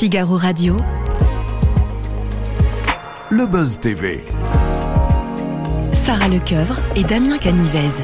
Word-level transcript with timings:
Figaro 0.00 0.38
Radio. 0.38 0.76
Le 3.30 3.44
Buzz 3.44 3.80
TV. 3.80 4.24
Sarah 5.92 6.28
Lecoeuvre 6.28 6.80
et 6.96 7.04
Damien 7.04 7.36
Canivez. 7.36 8.02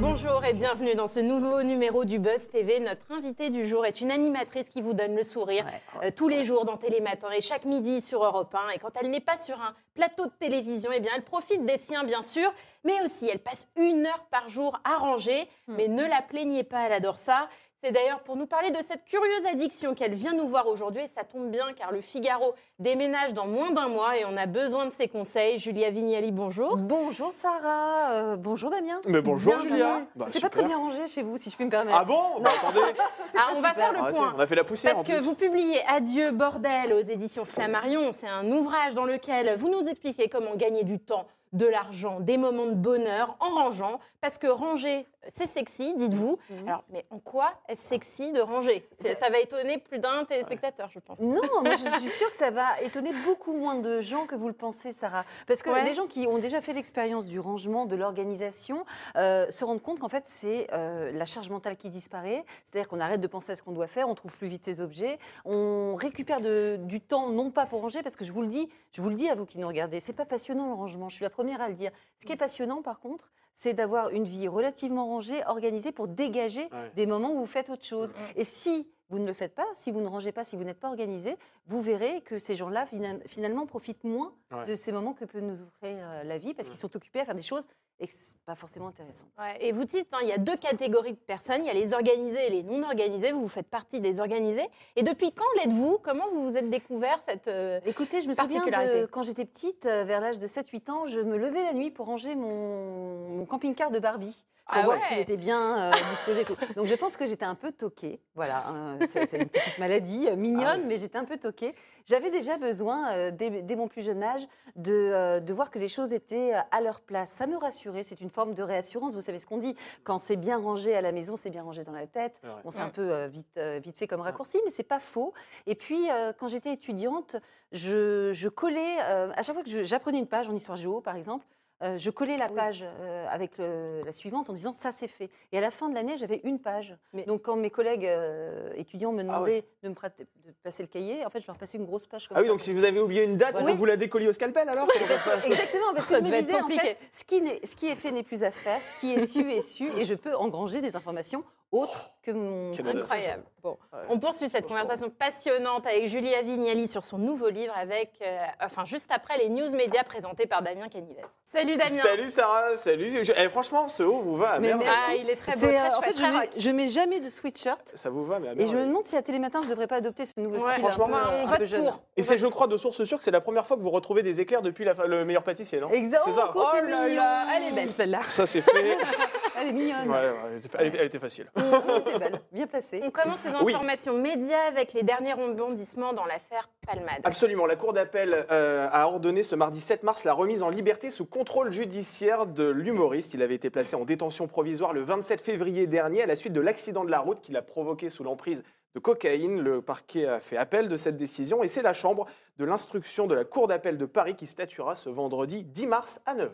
Bonjour 0.00 0.42
et 0.46 0.54
bienvenue 0.54 0.94
dans 0.94 1.08
ce 1.08 1.20
nouveau 1.20 1.62
numéro 1.62 2.06
du 2.06 2.18
Buzz 2.18 2.48
TV. 2.48 2.80
Notre 2.80 3.12
invitée 3.12 3.50
du 3.50 3.68
jour 3.68 3.84
est 3.84 4.00
une 4.00 4.10
animatrice 4.10 4.70
qui 4.70 4.80
vous 4.80 4.94
donne 4.94 5.14
le 5.14 5.24
sourire 5.24 5.66
euh, 6.02 6.10
tous 6.16 6.28
les 6.28 6.42
jours 6.42 6.64
dans 6.64 6.78
Télématin 6.78 7.30
et 7.32 7.42
chaque 7.42 7.66
midi 7.66 8.00
sur 8.00 8.24
Europe 8.24 8.54
1. 8.54 8.70
Et 8.70 8.78
quand 8.78 8.92
elle 8.98 9.10
n'est 9.10 9.20
pas 9.20 9.36
sur 9.36 9.60
un 9.60 9.74
plateau 9.94 10.24
de 10.24 10.32
télévision, 10.40 10.90
eh 10.94 11.00
bien, 11.00 11.12
elle 11.14 11.22
profite 11.24 11.66
des 11.66 11.76
siens, 11.76 12.02
bien 12.02 12.22
sûr, 12.22 12.50
mais 12.82 13.02
aussi 13.04 13.28
elle 13.28 13.40
passe 13.40 13.68
une 13.76 14.06
heure 14.06 14.24
par 14.30 14.48
jour 14.48 14.80
à 14.84 14.96
ranger. 14.96 15.46
Mais 15.66 15.88
ne 15.88 16.06
la 16.06 16.22
plaignez 16.22 16.64
pas, 16.64 16.86
elle 16.86 16.94
adore 16.94 17.18
ça. 17.18 17.48
C'est 17.84 17.92
d'ailleurs 17.92 18.18
pour 18.24 18.34
nous 18.34 18.46
parler 18.46 18.72
de 18.72 18.82
cette 18.82 19.04
curieuse 19.04 19.46
addiction 19.46 19.94
qu'elle 19.94 20.14
vient 20.14 20.32
nous 20.32 20.48
voir 20.48 20.66
aujourd'hui. 20.66 21.02
Et 21.04 21.06
ça 21.06 21.22
tombe 21.22 21.48
bien 21.48 21.72
car 21.76 21.92
le 21.92 22.00
Figaro 22.00 22.54
déménage 22.80 23.34
dans 23.34 23.46
moins 23.46 23.70
d'un 23.70 23.86
mois 23.86 24.16
et 24.18 24.24
on 24.24 24.36
a 24.36 24.46
besoin 24.46 24.86
de 24.86 24.90
ses 24.90 25.06
conseils. 25.06 25.58
Julia 25.58 25.90
Vignali, 25.90 26.32
bonjour. 26.32 26.76
Bonjour 26.76 27.32
Sarah, 27.32 28.10
euh, 28.14 28.36
bonjour 28.36 28.70
Damien. 28.70 29.00
Mais 29.06 29.20
bonjour 29.20 29.52
Bienvenue. 29.52 29.70
Julia. 29.76 30.00
Bah, 30.16 30.24
c'est 30.26 30.40
pas 30.40 30.48
très 30.48 30.64
bien 30.64 30.76
rangé 30.76 31.06
chez 31.06 31.22
vous, 31.22 31.36
si 31.38 31.50
je 31.50 31.54
puis 31.56 31.66
me 31.66 31.70
permettre. 31.70 31.98
Ah 32.00 32.04
bon 32.04 32.40
Bah 32.40 32.50
attendez, 32.60 32.80
Ah, 33.36 33.50
on 33.54 33.60
va 33.60 33.72
faire 33.74 33.92
le 33.92 33.98
arrêtez, 34.00 34.18
point. 34.18 34.34
on 34.36 34.40
a 34.40 34.46
fait 34.48 34.56
la 34.56 34.64
poussière 34.64 34.94
Parce 34.94 35.04
en 35.04 35.06
que 35.08 35.16
plus. 35.16 35.24
vous 35.24 35.34
publiez 35.36 35.80
Adieu 35.86 36.32
bordel 36.32 36.92
aux 36.92 36.98
éditions 36.98 37.44
Flammarion. 37.44 38.10
C'est 38.10 38.26
un 38.26 38.50
ouvrage 38.50 38.94
dans 38.94 39.04
lequel 39.04 39.56
vous 39.56 39.68
nous 39.68 39.86
expliquez 39.86 40.28
comment 40.28 40.56
gagner 40.56 40.82
du 40.82 40.98
temps, 40.98 41.26
de 41.52 41.66
l'argent, 41.66 42.18
des 42.18 42.38
moments 42.38 42.66
de 42.66 42.74
bonheur 42.74 43.36
en 43.38 43.50
rangeant. 43.50 44.00
Parce 44.20 44.36
que 44.36 44.48
ranger, 44.48 45.06
c'est 45.28 45.46
sexy, 45.46 45.94
dites-vous. 45.96 46.38
Mhm. 46.50 46.68
Alors, 46.68 46.84
mais 46.90 47.04
en 47.10 47.18
quoi 47.18 47.52
est-ce 47.68 47.86
sexy 47.86 48.32
de 48.32 48.40
ranger? 48.40 48.88
Ça 49.16 49.28
va 49.30 49.38
étonner 49.40 49.78
plus 49.78 49.98
d'un 49.98 50.24
téléspectateur, 50.24 50.88
je 50.90 51.00
pense. 51.00 51.18
Non, 51.20 51.40
moi 51.62 51.72
je 51.72 51.76
suis 52.00 52.08
sûre 52.08 52.30
que 52.30 52.36
ça 52.36 52.50
va 52.50 52.80
étonner 52.82 53.10
beaucoup 53.24 53.52
moins 53.52 53.74
de 53.74 54.00
gens 54.00 54.26
que 54.26 54.34
vous 54.34 54.46
le 54.48 54.54
pensez, 54.54 54.92
Sarah. 54.92 55.24
Parce 55.46 55.62
que 55.62 55.70
Ouais. 55.70 55.84
les 55.84 55.94
gens 55.94 56.06
qui 56.06 56.26
ont 56.26 56.38
déjà 56.38 56.60
fait 56.60 56.72
l'expérience 56.72 57.26
du 57.26 57.40
rangement, 57.40 57.84
de 57.84 57.94
l'organisation, 57.96 58.84
euh, 59.16 59.50
se 59.50 59.64
rendent 59.64 59.82
compte 59.82 59.98
qu'en 59.98 60.08
fait 60.08 60.24
c'est 60.26 60.66
euh, 60.72 61.10
la 61.12 61.26
charge 61.26 61.50
mentale 61.50 61.76
qui 61.76 61.90
disparaît. 61.90 62.44
C'est-à-dire 62.64 62.88
qu'on 62.88 63.00
arrête 63.00 63.20
de 63.20 63.26
penser 63.26 63.52
à 63.52 63.56
ce 63.56 63.62
qu'on 63.62 63.72
doit 63.72 63.86
faire, 63.86 64.08
on 64.08 64.14
trouve 64.14 64.36
plus 64.36 64.48
vite 64.48 64.64
ses 64.64 64.80
objets, 64.80 65.18
on 65.44 65.96
récupère 65.96 66.40
de- 66.40 66.76
du 66.80 67.00
temps, 67.00 67.28
non 67.30 67.50
pas 67.50 67.66
pour 67.66 67.80
ranger, 67.82 68.02
parce 68.02 68.16
que 68.16 68.24
je 68.24 68.32
vous 68.32 68.42
le 68.42 68.48
dis, 68.48 68.68
je 68.92 69.02
vous 69.02 69.08
le 69.08 69.14
dis 69.14 69.28
à 69.28 69.34
vous 69.34 69.46
qui 69.46 69.58
nous 69.58 69.66
regardez, 69.66 70.00
c'est 70.00 70.12
pas 70.12 70.26
passionnant 70.26 70.66
le 70.68 70.74
rangement. 70.74 71.08
Je 71.08 71.16
suis 71.16 71.24
la 71.24 71.30
première 71.30 71.60
à 71.60 71.68
le 71.68 71.74
dire. 71.74 71.90
Ce 72.20 72.26
qui 72.26 72.32
est 72.32 72.36
passionnant, 72.36 72.82
par 72.82 73.00
contre, 73.00 73.30
c'est 73.54 73.74
d'avoir 73.74 74.10
une 74.10 74.24
vie 74.24 74.46
relativement 74.46 75.07
rangée, 75.08 75.42
organisée 75.46 75.92
pour 75.92 76.08
dégager 76.08 76.62
Ouais. 76.72 76.92
des 76.94 77.06
moments 77.06 77.32
où 77.32 77.36
vous 77.38 77.46
faites 77.46 77.70
autre 77.70 77.84
chose. 77.84 78.14
Et 78.36 78.44
si 78.44 78.88
vous 79.10 79.18
ne 79.18 79.26
le 79.26 79.32
faites 79.32 79.54
pas, 79.54 79.66
si 79.74 79.90
vous 79.90 80.00
ne 80.02 80.06
rangez 80.08 80.32
pas, 80.32 80.44
si 80.44 80.54
vous 80.56 80.64
n'êtes 80.64 80.78
pas 80.80 80.88
organisé, 80.88 81.36
vous 81.66 81.80
verrez 81.80 82.20
que 82.20 82.38
ces 82.38 82.56
gens-là, 82.56 82.84
fina- 82.86 83.18
finalement, 83.26 83.64
profitent 83.66 84.04
moins 84.04 84.34
Ouais. 84.52 84.66
de 84.66 84.76
ces 84.76 84.92
moments 84.92 85.14
que 85.14 85.24
peut 85.24 85.40
nous 85.40 85.62
offrir 85.62 85.96
euh, 85.98 86.24
la 86.24 86.36
vie, 86.38 86.52
parce 86.54 86.68
qu'ils 86.68 86.78
sont 86.78 86.94
occupés 86.94 87.20
à 87.20 87.24
faire 87.24 87.34
des 87.34 87.40
choses 87.42 87.64
et 88.00 88.06
que 88.06 88.12
c'est 88.14 88.36
pas 88.46 88.54
forcément 88.54 88.86
intéressant. 88.88 89.24
Ouais, 89.38 89.56
et 89.60 89.72
vous 89.72 89.84
dites, 89.84 90.06
hein, 90.12 90.18
il 90.22 90.28
y 90.28 90.32
a 90.32 90.38
deux 90.38 90.56
catégories 90.56 91.14
de 91.14 91.18
personnes. 91.18 91.62
Il 91.62 91.66
y 91.66 91.70
a 91.70 91.74
les 91.74 91.94
organisés 91.94 92.46
et 92.46 92.50
les 92.50 92.62
non 92.62 92.84
organisés. 92.84 93.32
Vous, 93.32 93.40
vous 93.40 93.48
faites 93.48 93.66
partie 93.66 93.98
des 94.00 94.20
organisés. 94.20 94.68
Et 94.94 95.02
depuis 95.02 95.32
quand 95.32 95.44
l'êtes-vous? 95.56 95.98
Comment 96.04 96.28
vous 96.32 96.44
vous 96.48 96.56
êtes 96.56 96.68
découvert 96.70 97.18
cette... 97.26 97.48
euh, 97.48 97.80
Écoutez, 97.86 98.20
je 98.20 98.28
me 98.28 98.34
souviens 98.34 98.64
de 98.66 99.06
quand 99.06 99.22
j'étais 99.22 99.44
petite, 99.46 99.86
euh, 99.86 100.04
vers 100.04 100.20
l'âge 100.20 100.38
de 100.38 100.46
7-8 100.46 100.90
ans, 100.90 101.06
je 101.06 101.18
me 101.20 101.36
levais 101.38 101.62
la 101.64 101.72
nuit 101.72 101.90
pour 101.90 102.06
ranger 102.06 102.34
mon, 102.36 103.28
mon 103.38 103.46
camping-car 103.46 103.90
de 103.90 103.98
Barbie. 103.98 104.44
Ah 104.70 104.82
voir 104.82 104.96
ouais. 104.98 105.02
s'il 105.04 105.18
était 105.18 105.36
bien 105.36 105.78
euh, 105.78 105.92
disposé 106.10 106.44
tout. 106.44 106.56
Donc 106.76 106.86
je 106.86 106.94
pense 106.94 107.16
que 107.16 107.26
j'étais 107.26 107.44
un 107.44 107.54
peu 107.54 107.72
toquée. 107.72 108.20
Voilà, 108.34 108.66
hein, 108.68 108.98
c'est 109.08 109.38
une 109.38 109.48
petite 109.48 109.78
maladie 109.78 110.28
euh, 110.28 110.36
mignonne, 110.36 110.64
Ah 110.66 110.76
ouais. 110.76 110.84
mais 110.86 110.98
j'étais 110.98 111.18
un 111.18 111.24
peu 111.24 111.36
toquée. 111.38 111.74
J'avais 112.06 112.30
déjà 112.30 112.56
besoin, 112.58 113.10
euh, 113.12 113.30
dès, 113.30 113.50
dès 113.62 113.76
mon 113.76 113.88
plus 113.88 114.02
jeune 114.02 114.22
âge, 114.22 114.46
de, 114.76 115.40
de 115.40 115.52
voir 115.52 115.70
que 115.70 115.78
les 115.78 115.88
choses 115.88 116.12
étaient 116.12 116.52
à 116.70 116.80
leur 116.80 117.00
place. 117.00 117.30
Ça 117.30 117.46
me 117.46 117.56
rassurait, 117.56 118.04
c'est 118.04 118.20
une 118.20 118.30
forme 118.30 118.54
de 118.54 118.62
réassurance. 118.62 119.14
Vous 119.14 119.20
savez 119.20 119.38
ce 119.38 119.46
qu'on 119.46 119.58
dit, 119.58 119.74
quand 120.04 120.18
c'est 120.18 120.36
bien 120.36 120.58
rangé 120.58 120.94
à 120.94 121.00
la 121.00 121.12
maison, 121.12 121.36
c'est 121.36 121.50
bien 121.50 121.62
rangé 121.62 121.84
dans 121.84 121.92
la 121.92 122.06
tête. 122.06 122.40
Ouais. 122.44 122.50
Bon, 122.64 122.70
c'est 122.70 122.78
Ouais. 122.78 122.84
un 122.84 122.90
peu 122.90 123.24
vite, 123.26 123.58
vite 123.82 123.96
fait 123.98 124.06
comme 124.06 124.20
raccourci, 124.20 124.58
mais 124.64 124.70
c'est 124.70 124.82
pas 124.82 125.00
faux. 125.00 125.32
Et 125.66 125.74
puis, 125.74 126.06
quand 126.38 126.48
j'étais 126.48 126.72
étudiante, 126.72 127.36
je, 127.72 128.32
je 128.32 128.48
collais, 128.48 128.98
à 129.00 129.42
chaque 129.42 129.54
fois 129.54 129.64
que 129.64 129.82
j'apprenais 129.84 130.18
une 130.18 130.26
page 130.28 130.48
en 130.48 130.54
histoire 130.54 130.76
géo, 130.76 131.00
par 131.00 131.16
exemple, 131.16 131.44
euh, 131.82 131.96
je 131.96 132.10
collais 132.10 132.36
la 132.36 132.48
page 132.48 132.84
euh, 132.84 133.26
avec 133.30 133.56
le- 133.58 134.00
la 134.04 134.12
suivante 134.12 134.50
en 134.50 134.52
disant 134.52 134.72
ça 134.72 134.90
c'est 134.92 135.06
fait. 135.08 135.30
Et 135.52 135.58
à 135.58 135.60
la 135.60 135.70
fin 135.70 135.88
de 135.88 135.94
l'année, 135.94 136.16
j'avais 136.18 136.40
une 136.44 136.58
page. 136.58 136.96
Mais- 137.12 137.24
Donc 137.24 137.42
quand 137.42 137.56
mes 137.56 137.70
collègues 137.70 138.04
euh, 138.06 138.72
étudiants 138.74 139.12
me 139.12 139.20
Ah 139.20 139.24
demandaient 139.24 139.64
de 139.82 139.88
me 139.88 139.94
prêter- 139.94 140.24
de 140.46 140.52
passer 140.62 140.82
le 140.82 140.88
cahier, 140.88 141.24
en 141.24 141.30
fait, 141.30 141.40
je 141.40 141.46
leur 141.46 141.56
passais 141.56 141.78
une 141.78 141.84
grosse 141.86 142.06
page 142.06 142.26
comme 142.28 142.36
Ah 142.36 142.40
oui, 142.40 142.46
ça. 142.46 142.52
donc 142.52 142.60
si 142.60 142.72
vous 142.74 142.84
avez 142.84 143.00
oublié 143.00 143.22
une 143.24 143.36
date, 143.36 143.52
Voilà. 143.58 143.74
vous 143.76 143.84
la 143.84 143.96
décolliez 143.96 144.28
au 144.28 144.32
scalpel 144.32 144.68
alors 144.68 144.88
Exactement, 145.00 145.92
parce 145.94 146.06
que 146.08 146.14
je 146.16 146.20
me 146.20 146.40
disais, 146.42 146.60
en 146.60 146.68
fait, 146.68 146.98
ce 147.12 147.24
qui, 147.24 147.40
n'est- 147.40 147.64
ce 147.66 147.76
qui 147.76 147.86
est 147.86 147.96
fait 147.96 148.10
n'est 148.12 148.22
plus 148.22 148.42
à 148.44 148.50
faire, 148.50 148.80
ce 148.82 149.00
qui 149.00 149.12
est 149.12 149.26
su 149.26 149.50
est 149.50 149.60
su, 149.60 149.88
et 149.96 150.04
je 150.04 150.14
peux 150.14 150.34
engranger 150.36 150.80
des 150.80 150.96
informations 150.96 151.44
autres 151.72 152.10
que 152.22 152.30
mon... 152.30 152.72
Incroyable. 152.72 153.44
Bon, 153.62 153.76
Ouais. 153.92 153.98
on 154.08 154.18
poursuit 154.18 154.48
cette 154.48 154.66
conversation 154.66 155.10
passionnante 155.10 155.86
avec 155.86 156.06
Julia 156.08 156.42
Vignali 156.42 156.86
sur 156.86 157.02
son 157.02 157.18
nouveau 157.18 157.48
livre, 157.50 157.72
avec, 157.76 158.12
euh, 158.22 158.38
enfin 158.60 158.84
juste 158.84 159.10
après 159.12 159.36
les 159.38 159.48
news 159.48 159.70
médias 159.74 160.04
présentés 160.04 160.46
par 160.46 160.62
Damien 160.62 160.88
Canivez. 160.88 161.22
Salut 161.44 161.76
Damien. 161.76 162.02
Salut 162.02 162.28
Sarah, 162.30 162.76
salut. 162.76 163.24
Je- 163.24 163.32
eh, 163.36 163.48
franchement, 163.48 163.88
ce 163.88 164.02
haut 164.04 164.20
vous 164.20 164.36
va 164.36 164.52
à 164.52 164.58
Mais. 164.60 164.72
Ah, 164.86 165.14
il 165.14 165.28
est 165.28 165.36
très 165.36 165.52
beau, 165.52 165.58
très 165.66 165.76
euh, 165.76 165.96
en 165.96 166.00
fait, 166.02 166.16
je 166.16 166.22
très 166.22 166.30
mets, 166.30 166.48
je 166.56 166.70
mets 166.70 166.88
jamais 166.88 167.20
de 167.20 167.28
sweatshirt. 167.28 167.92
Ça 167.96 168.10
vous 168.10 168.24
va, 168.24 168.38
mais 168.38 168.48
à 168.48 168.52
Et 168.52 168.66
je 168.66 168.76
me 168.76 168.86
demande 168.86 169.04
si 169.04 169.16
à 169.16 169.22
Télématin, 169.22 169.60
je 169.62 169.66
ne 169.66 169.70
devrais 169.72 169.86
pas 169.88 169.96
adopter 169.96 170.24
ce 170.26 170.38
nouveau 170.38 170.56
Ouais, 170.64 170.72
style. 170.72 170.84
franchement, 170.84 171.06
un 171.06 171.08
peu, 171.08 171.28
on 171.28 171.42
un 171.42 171.44
vote 171.46 171.58
peu 171.58 171.64
jeune. 171.64 171.84
pour. 171.84 172.00
Et 172.16 172.22
c'est, 172.22 172.38
je 172.38 172.46
crois, 172.46 172.66
de 172.68 172.76
source 172.76 173.02
sûre 173.04 173.18
que 173.18 173.24
c'est 173.24 173.30
la 173.30 173.40
première 173.40 173.66
fois 173.66 173.76
que 173.76 173.82
vous 173.82 173.90
retrouvez 173.90 174.22
des 174.22 174.40
éclairs 174.40 174.62
depuis 174.62 174.84
la, 174.84 174.94
le 175.06 175.24
meilleur 175.24 175.42
pâtissier, 175.42 175.80
non? 175.80 175.90
Exact. 175.90 176.22
C'est 176.26 176.32
ça. 176.34 176.50
Oh, 176.54 176.62
c'est 176.72 176.82
Oh 176.82 176.86
là 176.88 177.08
là, 177.08 177.46
elle 177.56 177.64
est 177.64 177.72
belle 177.74 177.90
celle-là. 177.90 178.20
Ça, 178.28 178.46
c'est 178.46 178.60
fait. 178.60 178.96
Elle 179.60 179.68
est 179.68 179.72
mignonne. 179.72 180.08
Ouais, 180.08 180.14
ouais, 180.16 180.34
elle, 180.52 180.56
était, 180.58 180.68
elle- 180.78 180.96
elle 180.96 181.06
était 181.06 181.18
facile. 181.18 181.50
Elle 181.56 181.98
était 182.00 182.18
belle, 182.18 182.40
bien 182.52 182.66
placée. 182.66 183.00
On 183.04 183.10
commence 183.10 183.38
ces 183.40 183.48
Oui. 183.64 183.74
informations 183.74 184.18
médias 184.18 184.62
avec 184.68 184.92
les 184.92 185.02
derniers 185.02 185.32
rebondissements 185.32 186.12
dans 186.12 186.24
l'affaire 186.26 186.68
Palmade. 186.86 187.20
Absolument. 187.24 187.66
La 187.66 187.76
Cour 187.76 187.92
d'appel 187.92 188.46
euh, 188.50 188.88
a 188.90 189.06
ordonné 189.06 189.42
ce 189.42 189.54
mardi 189.54 189.80
7 189.80 190.02
mars 190.02 190.24
la 190.24 190.32
remise 190.32 190.62
en 190.62 190.68
liberté 190.70 191.10
sous 191.10 191.26
contrôle 191.26 191.72
judiciaire 191.72 192.46
de 192.46 192.64
l'humoriste. 192.68 193.34
Il 193.34 193.42
avait 193.42 193.54
été 193.56 193.70
placé 193.70 193.96
en 193.96 194.04
détention 194.04 194.46
provisoire 194.46 194.92
le 194.92 195.02
27 195.02 195.40
février 195.40 195.86
dernier 195.86 196.22
à 196.22 196.26
la 196.26 196.36
suite 196.36 196.52
de 196.52 196.60
l'accident 196.60 197.04
de 197.04 197.10
la 197.10 197.20
route 197.20 197.40
qu'il 197.40 197.56
a 197.56 197.62
provoqué 197.62 198.10
sous 198.10 198.24
l'emprise 198.24 198.62
de 198.94 199.00
cocaïne. 199.00 199.60
Le 199.60 199.82
parquet 199.82 200.26
a 200.26 200.40
fait 200.40 200.56
appel 200.56 200.88
de 200.88 200.96
cette 200.96 201.16
décision 201.16 201.62
et 201.62 201.68
c'est 201.68 201.82
la 201.82 201.92
Chambre 201.92 202.26
de 202.58 202.64
l'instruction 202.64 203.26
de 203.26 203.34
la 203.34 203.44
Cour 203.44 203.68
d'appel 203.68 203.98
de 203.98 204.06
Paris 204.06 204.34
qui 204.34 204.46
statuera 204.46 204.94
ce 204.94 205.08
vendredi 205.10 205.64
10 205.64 205.86
mars 205.86 206.20
à 206.26 206.34
9h. 206.34 206.48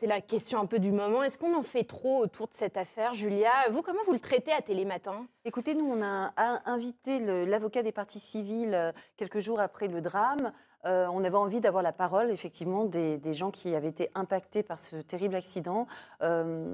C'est 0.00 0.06
la 0.06 0.20
question 0.20 0.60
un 0.60 0.66
peu 0.66 0.78
du 0.78 0.92
moment. 0.92 1.24
Est-ce 1.24 1.38
qu'on 1.38 1.56
en 1.56 1.64
fait 1.64 1.82
trop 1.82 2.20
autour 2.22 2.46
de 2.46 2.54
cette 2.54 2.76
affaire, 2.76 3.14
Julia? 3.14 3.50
Vous, 3.72 3.82
comment 3.82 3.98
vous 4.06 4.12
le 4.12 4.20
traitez 4.20 4.52
à 4.52 4.62
Télématin? 4.62 5.26
Écoutez, 5.44 5.74
nous, 5.74 5.86
on 5.90 6.00
a 6.02 6.32
invité 6.66 7.18
l'avocat 7.46 7.82
des 7.82 7.90
parties 7.90 8.20
civiles 8.20 8.74
euh, 8.74 8.92
quelques 9.16 9.40
jours 9.40 9.58
après 9.58 9.88
le 9.88 10.00
drame. 10.00 10.52
Euh, 10.84 11.08
on 11.12 11.24
avait 11.24 11.36
envie 11.36 11.60
d'avoir 11.60 11.82
la 11.82 11.92
parole, 11.92 12.30
effectivement, 12.30 12.84
des, 12.84 13.18
des 13.18 13.34
gens 13.34 13.50
qui 13.50 13.74
avaient 13.74 13.88
été 13.88 14.08
impactés 14.14 14.62
par 14.62 14.78
ce 14.78 14.94
terrible 14.94 15.34
accident. 15.34 15.88
Euh, 16.22 16.64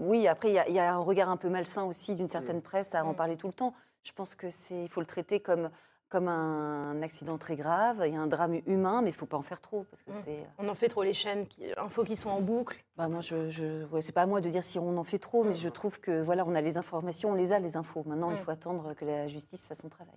oui, 0.00 0.28
après, 0.28 0.50
il 0.50 0.54
y, 0.54 0.58
a- 0.58 0.68
il 0.68 0.74
y 0.74 0.78
a 0.78 0.92
un 0.92 0.98
regard 0.98 1.30
un 1.30 1.38
peu 1.38 1.48
malsain 1.48 1.84
aussi 1.84 2.14
d'une 2.16 2.28
certaine 2.28 2.60
presse 2.60 2.94
à 2.94 3.02
en 3.02 3.12
Mm. 3.12 3.16
parler 3.16 3.36
tout 3.38 3.46
le 3.46 3.54
temps. 3.54 3.72
Je 4.02 4.12
pense 4.12 4.34
que 4.34 4.50
c'est, 4.50 4.82
il 4.82 4.88
faut 4.90 5.00
le 5.00 5.06
traiter 5.06 5.40
comme 5.40 5.70
comme 6.14 6.28
un 6.28 7.02
accident 7.02 7.38
très 7.38 7.56
grave, 7.56 8.04
il 8.06 8.12
y 8.12 8.16
a 8.16 8.20
un 8.20 8.28
drame 8.28 8.60
humain, 8.66 9.02
mais 9.02 9.10
il 9.10 9.12
faut 9.12 9.26
pas 9.26 9.36
en 9.36 9.42
faire 9.42 9.60
trop 9.60 9.84
parce 9.90 10.04
que 10.04 10.10
Mm. 10.12 10.22
c'est. 10.24 10.46
On 10.58 10.68
en 10.68 10.74
fait 10.76 10.88
trop 10.88 11.02
les 11.02 11.12
chaînes, 11.12 11.44
qui, 11.48 11.64
infos 11.76 12.04
qui 12.04 12.14
sont 12.14 12.30
en 12.30 12.40
boucle. 12.40 12.84
Bah 12.96 13.08
moi, 13.08 13.20
je, 13.20 13.48
je 13.48 13.84
ouais, 13.86 14.00
c'est 14.00 14.12
pas 14.12 14.22
à 14.22 14.26
moi 14.26 14.40
de 14.40 14.48
dire 14.48 14.62
si 14.62 14.78
on 14.78 14.96
en 14.96 15.02
fait 15.02 15.18
trop, 15.18 15.42
mais 15.42 15.54
je 15.54 15.68
trouve 15.68 15.98
que 15.98 16.22
voilà, 16.22 16.44
on 16.46 16.54
a 16.54 16.60
les 16.60 16.76
informations, 16.76 17.30
on 17.32 17.34
les 17.34 17.50
a 17.52 17.58
les 17.58 17.76
infos. 17.76 18.04
Maintenant, 18.06 18.30
il 18.30 18.34
Mm. 18.36 18.44
faut 18.44 18.50
attendre 18.52 18.94
que 18.94 19.04
la 19.04 19.26
justice 19.26 19.66
fasse 19.66 19.80
son 19.80 19.88
travail. 19.88 20.14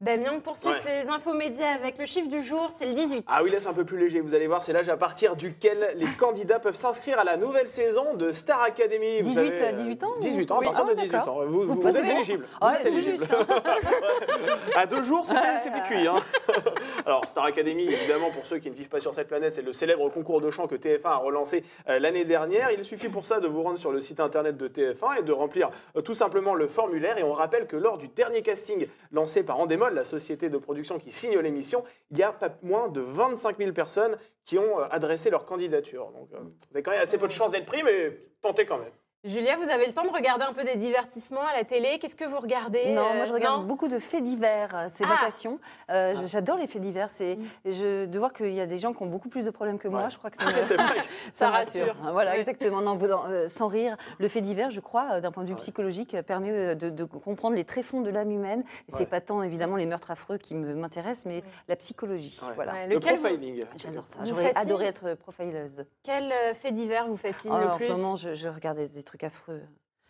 Damien, 0.00 0.32
on 0.36 0.40
poursuit 0.40 0.68
Ouais. 0.68 0.74
ces 0.84 1.08
infos 1.08 1.32
médias 1.34 1.68
avec 1.72 1.96
le 1.98 2.04
chiffre 2.04 2.28
du 2.28 2.42
jour, 2.42 2.68
c'est 2.76 2.84
le 2.84 2.94
18. 2.94 3.24
Ah 3.28 3.42
oui, 3.44 3.50
là 3.50 3.60
c'est 3.60 3.68
un 3.68 3.72
peu 3.72 3.84
plus 3.84 3.96
léger. 3.96 4.20
Vous 4.20 4.34
allez 4.34 4.48
voir, 4.48 4.62
c'est 4.62 4.72
l'âge 4.72 4.88
à 4.88 4.96
partir 4.96 5.36
duquel 5.36 5.94
les 5.96 6.06
candidats 6.18 6.58
peuvent 6.58 6.74
s'inscrire 6.74 7.20
à 7.20 7.24
la 7.24 7.36
nouvelle 7.36 7.68
saison 7.68 8.14
de 8.14 8.32
Star 8.32 8.60
Academy. 8.60 9.22
Vous 9.22 9.30
18, 9.30 9.34
savez, 9.58 9.62
euh, 9.62 9.72
18 9.72 10.04
ans, 10.04 10.12
ou- 10.16 10.20
18 10.20 10.50
ans, 10.50 10.56
à 10.56 10.58
Oui. 10.58 10.64
partir 10.66 10.84
Ah, 10.88 10.94
de 10.94 11.00
18 11.00 11.14
ans. 11.14 11.18
d'accord. 11.18 11.44
Vous, 11.46 11.62
vous- 11.62 11.74
Vous 11.74 11.80
vous 11.80 11.96
êtes 11.96 12.04
éligible. 12.04 12.44
Vous 12.44 12.58
Ah, 12.60 12.74
êtes 12.74 12.82
tout 12.82 12.88
éligible. 12.88 13.18
juste. 13.18 13.32
hein. 13.32 13.46
à 14.76 14.86
deux 14.86 15.02
jours, 15.04 15.24
c'était 15.26 15.82
cuit. 15.86 16.06
hein. 16.08 16.16
Alors, 17.06 17.24
Star 17.26 17.44
Academy, 17.44 17.84
évidemment, 17.84 18.30
pour 18.32 18.44
ceux 18.46 18.58
qui 18.58 18.70
ne 18.70 18.74
vivent 18.74 18.88
pas 18.88 19.00
sur 19.00 19.14
cette 19.14 19.28
planète, 19.28 19.52
c'est 19.52 19.62
le 19.62 19.72
célèbre 19.72 20.08
concours 20.10 20.40
de 20.40 20.50
chant 20.50 20.66
que 20.66 20.74
TF1 20.74 21.08
a 21.12 21.16
relancé 21.16 21.62
euh, 21.88 22.00
l'année 22.00 22.24
dernière. 22.24 22.72
Il 22.72 22.84
suffit 22.84 23.08
pour 23.08 23.24
ça 23.24 23.38
de 23.40 23.46
vous 23.46 23.62
rendre 23.62 23.78
sur 23.78 23.92
le 23.92 24.00
site 24.00 24.18
internet 24.20 24.56
de 24.56 24.66
TF1 24.68 25.20
et 25.20 25.22
de 25.22 25.32
remplir 25.32 25.70
euh, 25.96 26.00
tout 26.02 26.14
simplement 26.14 26.54
le 26.54 26.66
formulaire. 26.66 27.16
Et 27.16 27.22
on 27.22 27.32
rappelle 27.32 27.66
que 27.68 27.76
lors 27.76 27.96
du 27.96 28.08
dernier 28.08 28.42
casting 28.42 28.86
lancé 29.12 29.44
par 29.44 29.60
La 29.90 30.04
société 30.04 30.50
de 30.50 30.58
production 30.58 30.98
qui 30.98 31.12
signe 31.12 31.38
l'émission, 31.38 31.84
il 32.10 32.18
y 32.18 32.22
a 32.22 32.32
pas 32.32 32.50
moins 32.62 32.88
de 32.88 33.00
25 33.00 33.58
000 33.58 33.72
personnes 33.72 34.16
qui 34.44 34.58
ont 34.58 34.80
euh, 34.80 34.86
adressé 34.90 35.30
leur 35.30 35.44
candidature. 35.44 36.10
Donc, 36.12 36.28
euh, 36.32 36.38
vous 36.40 36.74
avez 36.74 36.82
quand 36.82 36.90
même 36.90 37.02
assez 37.02 37.18
peu 37.18 37.26
de 37.26 37.32
chances 37.32 37.52
d'être 37.52 37.66
pris, 37.66 37.82
mais 37.82 38.18
tentez 38.40 38.66
quand 38.66 38.78
même. 38.78 38.92
Julia, 39.24 39.56
vous 39.56 39.70
avez 39.70 39.86
le 39.86 39.94
temps 39.94 40.04
de 40.04 40.10
regarder 40.10 40.44
un 40.44 40.52
peu 40.52 40.64
des 40.64 40.76
divertissements 40.76 41.40
à 41.46 41.56
la 41.56 41.64
télé. 41.64 41.98
Qu'est-ce 41.98 42.14
que 42.14 42.26
vous 42.26 42.38
regardez 42.38 42.90
Non, 42.92 43.06
euh, 43.06 43.14
moi 43.16 43.24
je 43.24 43.32
regarde 43.32 43.62
non 43.62 43.66
beaucoup 43.66 43.88
de 43.88 43.98
faits 43.98 44.22
divers. 44.22 44.88
C'est 44.94 45.06
ma 45.06 45.14
Ah. 45.18 45.24
passion. 45.24 45.58
Euh, 45.90 46.14
J'adore 46.26 46.58
les 46.58 46.66
faits 46.66 46.82
divers. 46.82 47.08
C'est 47.10 47.36
Mm. 47.36 47.44
je, 47.72 48.04
de 48.04 48.18
voir 48.18 48.34
qu'il 48.34 48.52
y 48.52 48.60
a 48.60 48.66
des 48.66 48.76
gens 48.76 48.92
qui 48.92 49.02
ont 49.02 49.06
beaucoup 49.06 49.30
plus 49.30 49.46
de 49.46 49.50
problèmes 49.50 49.78
que 49.78 49.88
moi. 49.88 50.02
Ouais. 50.02 50.10
Je 50.10 50.18
crois 50.18 50.28
que 50.28 50.36
ça 50.36 50.44
me, 50.44 50.50
vrai. 50.52 51.00
Ça 51.32 51.48
rassure. 51.48 51.94
Voilà, 52.12 52.36
exactement. 52.36 52.82
Non, 52.82 52.96
vous- 52.96 53.06
euh, 53.06 53.48
sans 53.48 53.66
rire, 53.68 53.96
le 54.18 54.28
fait 54.28 54.42
divers, 54.42 54.70
je 54.70 54.80
crois, 54.80 55.06
euh, 55.14 55.20
d'un 55.22 55.32
point 55.32 55.42
de 55.42 55.48
vue 55.48 55.54
Ouais. 55.54 55.60
psychologique, 55.60 56.12
euh, 56.14 56.22
permet 56.22 56.50
euh, 56.50 56.74
de, 56.74 56.90
de 56.90 57.04
comprendre 57.04 57.56
les 57.56 57.64
tréfonds 57.64 58.02
de 58.02 58.10
l'âme 58.10 58.30
humaine. 58.30 58.62
Et 58.88 58.92
Ouais. 58.92 58.98
c'est 58.98 59.06
pas 59.06 59.22
tant 59.22 59.42
évidemment 59.42 59.76
les 59.76 59.86
meurtres 59.86 60.10
affreux 60.10 60.36
qui 60.36 60.54
me- 60.54 60.74
m'intéressent, 60.74 61.24
mais 61.24 61.42
la 61.68 61.76
psychologie. 61.76 62.38
Ouais. 62.42 62.52
Voilà. 62.56 62.72
Ouais, 62.74 62.88
Le 62.88 62.96
vous- 62.96 63.00
profiling. 63.00 63.62
J'adore 63.76 64.04
ça. 64.06 64.20
J'aurais 64.24 64.52
adoré 64.54 64.84
être 64.84 65.14
profileuse. 65.14 65.86
Quel 66.02 66.30
euh, 66.30 66.52
fait 66.52 66.72
divers 66.72 67.06
vous 67.06 67.16
fascine 67.16 67.52
Oh, 67.54 67.58
le 67.58 67.70
en 67.70 67.76
plus? 67.78 67.86
ce 67.86 67.92
moment, 67.92 68.16
je, 68.16 68.34
je 68.34 68.48
regarde 68.48 68.76
des, 68.76 68.88
des 68.88 69.02
trucs 69.14 69.24
affreux. 69.24 69.60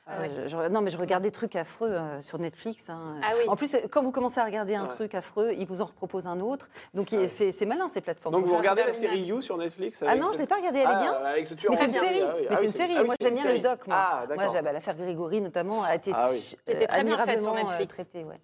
Ah 0.07 0.21
ouais. 0.21 0.29
Euh, 0.31 0.43
je- 0.49 0.49
je- 0.49 0.69
non, 0.69 0.81
mais 0.83 0.91
je 0.91 0.99
regarde 0.99 1.23
des 1.23 1.31
trucs 1.31 1.57
affreux 1.57 1.91
euh, 1.91 2.21
sur 2.23 2.39
Netflix. 2.39 2.89
hein. 2.91 3.17
Ah 3.23 3.33
oui. 3.39 3.45
En 3.49 3.57
plus, 3.57 3.75
quand 3.91 4.03
vous 4.03 4.13
commencez 4.13 4.39
à 4.41 4.45
regarder 4.45 4.75
un 4.75 4.83
Ouais. 4.83 4.89
truc 4.89 5.15
affreux, 5.15 5.53
ils 5.57 5.67
vous 5.67 5.81
en 5.81 5.87
reproposent 5.87 6.27
un 6.27 6.41
autre. 6.41 6.69
Donc, 6.95 7.09
Ah 7.13 7.17
ouais. 7.17 7.27
c'est 7.29 7.65
malin 7.67 7.89
ces 7.89 8.01
plateformes. 8.03 8.35
Donc 8.35 8.45
vous 8.47 8.57
regardez 8.57 8.83
la 8.87 8.93
série 8.95 9.21
You 9.21 9.41
sur 9.43 9.57
Netflix 9.59 10.03
Ah 10.07 10.17
non, 10.17 10.29
je 10.33 10.37
ne 10.37 10.43
l'ai 10.43 10.47
pas 10.47 10.57
regardée, 10.57 10.81
elle 10.81 10.91
est 10.91 10.95
Ah, 10.95 11.01
bien. 11.01 11.13
avec 11.15 11.47
ce 11.47 11.55
tueur 11.55 11.73
Mais 11.73 11.79
en 11.79 11.81
c'est 11.81 11.87
une 11.87 11.93
série. 11.93 12.21
Ah 12.23 12.35
oui. 12.37 12.43
Mais 12.43 12.47
Ah 12.51 12.55
c'est 12.57 12.61
oui, 12.61 12.67
une 12.67 12.73
série. 12.73 12.95
ah 12.97 13.01
oui, 13.01 13.07
moi, 13.07 13.15
j'aime 13.21 13.33
bien 13.35 13.53
le 13.53 13.59
doc. 13.59 13.87
Moi, 13.87 13.97
Ah, 13.99 14.25
moi 14.35 14.73
l'affaire 14.73 14.95
Grégory 14.97 15.41
notamment 15.41 15.83
a 15.83 15.95
été 15.95 16.13
Ah 16.15 16.29
oui. 16.31 16.39
C'était 16.67 16.87
très 16.87 17.05
bien 17.05 17.17
faite 17.19 17.41
sur 17.43 17.51
admirablement, 17.51 17.71
euh, 17.71 17.79
Netflix. 17.79 17.95
traitée, 17.95 18.25
ouais. 18.25 18.41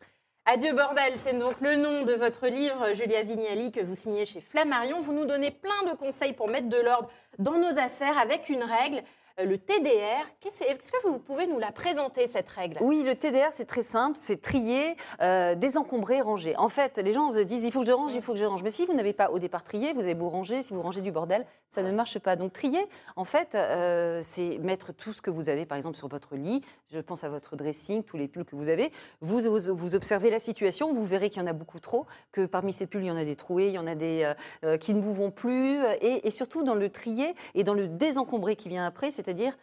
Adieu 0.47 0.73
bordel, 0.73 1.13
c'est 1.19 1.39
donc 1.39 1.61
le 1.61 1.77
nom 1.77 2.03
de 2.05 2.15
votre 2.15 2.47
livre, 2.49 2.95
Julia 2.95 3.23
Vignali, 3.23 3.71
que 3.71 3.81
vous 3.81 3.95
signez 3.95 4.25
chez 4.25 4.41
Flammarion. 4.41 4.99
Vous 5.01 5.13
nous 5.13 5.27
donnez 5.27 5.51
plein 5.51 5.91
de 5.93 5.97
conseils 5.97 6.33
pour 6.33 6.49
mettre 6.49 6.69
de 6.69 6.79
l'ordre 6.81 7.11
dans 7.39 7.59
nos 7.59 7.79
affaires 7.79 8.19
avec 8.19 8.49
une 8.49 8.63
règle, 8.65 8.97
euh, 8.97 9.03
le 9.45 9.59
TDR. 9.59 10.27
Qu'est-ce 10.41 10.65
est-ce 10.65 10.93
que 10.93 11.09
vous 11.09 11.19
pouvez 11.19 11.47
nous 11.47 11.59
la 11.59 11.73
présenter, 11.73 12.27
cette 12.27 12.49
règle? 12.49 12.79
Oui, 12.81 13.03
le 13.03 13.15
TDR, 13.15 13.49
c'est 13.51 13.65
très 13.65 13.83
simple, 13.83 14.17
c'est 14.19 14.41
trier, 14.41 14.97
euh, 15.21 15.55
désencombrer, 15.55 16.21
ranger. 16.21 16.57
En 16.57 16.69
fait, 16.69 16.99
les 16.99 17.13
gens 17.13 17.33
disent, 17.33 17.65
il 17.65 17.73
faut 17.73 17.81
que 17.81 17.87
je 17.87 17.93
range, 17.93 18.13
il 18.15 18.23
faut 18.23 18.33
que 18.33 18.39
je 18.39 18.45
range. 18.45 18.63
Mais 18.63 18.71
si 18.71 18.87
vous 18.87 18.95
n'avez 18.95 19.13
pas 19.13 19.31
au 19.31 19.39
départ 19.39 19.63
trié, 19.63 19.93
vous 19.93 20.01
avez 20.01 20.15
beau 20.15 20.29
ranger, 20.29 20.63
si 20.63 20.73
vous 20.73 20.83
rangez 20.83 21.01
du 21.01 21.13
bordel, 21.13 21.47
ça 21.69 21.83
ne 21.83 21.93
marche 21.93 22.19
pas. 22.19 22.37
Donc 22.37 22.53
trier, 22.53 22.81
en 23.17 23.25
fait, 23.25 23.55
euh, 23.55 24.21
c'est 24.23 24.59
mettre 24.59 24.93
tout 24.93 25.13
ce 25.13 25.23
que 25.23 25.31
vous 25.31 25.49
avez, 25.49 25.67
par 25.67 25.77
exemple, 25.77 25.97
sur 25.97 26.09
votre 26.09 26.37
lit. 26.37 26.63
Je 26.93 26.99
pense 26.99 27.25
à 27.25 27.29
votre 27.29 27.57
dressing, 27.57 28.03
tous 28.03 28.17
les 28.17 28.29
pulls 28.29 28.45
que 28.45 28.57
vous 28.57 28.69
avez. 28.69 28.93
Vous, 29.21 29.95
observez 29.95 30.31
la 30.31 30.41
situation, 30.41 30.93
vous 30.93 31.05
verrez 31.05 31.31
qu'il 31.31 31.41
y 31.41 31.45
en 31.45 31.49
a 31.49 31.53
beaucoup 31.53 31.81
trop, 31.81 32.07
que 32.33 32.47
parmi 32.47 32.73
ces 32.73 32.87
pulls, 32.87 33.05
il 33.05 33.09
y 33.09 33.11
en 33.11 33.17
a 33.17 33.25
des 33.25 33.37
troués, 33.37 33.69
il 33.69 33.75
y 33.75 33.79
en 33.79 33.87
a 33.87 33.95
des 33.95 34.23
euh, 34.25 34.35
euh, 34.65 34.77
qui 34.77 34.95
ne 34.95 35.01
vous 35.01 35.15
vont 35.15 35.31
plus. 35.31 35.81
Et, 36.01 36.27
et 36.27 36.31
surtout 36.31 36.63
dans 36.63 36.75
le 36.75 36.91
trier 36.91 37.35
et 37.55 37.65
dans 37.65 37.75
le 37.75 37.87
désencombrer 37.89 38.57
qui 38.57 38.69
vient 38.69 38.85
après, 38.85 39.11
c'est-à-dire 39.31 39.56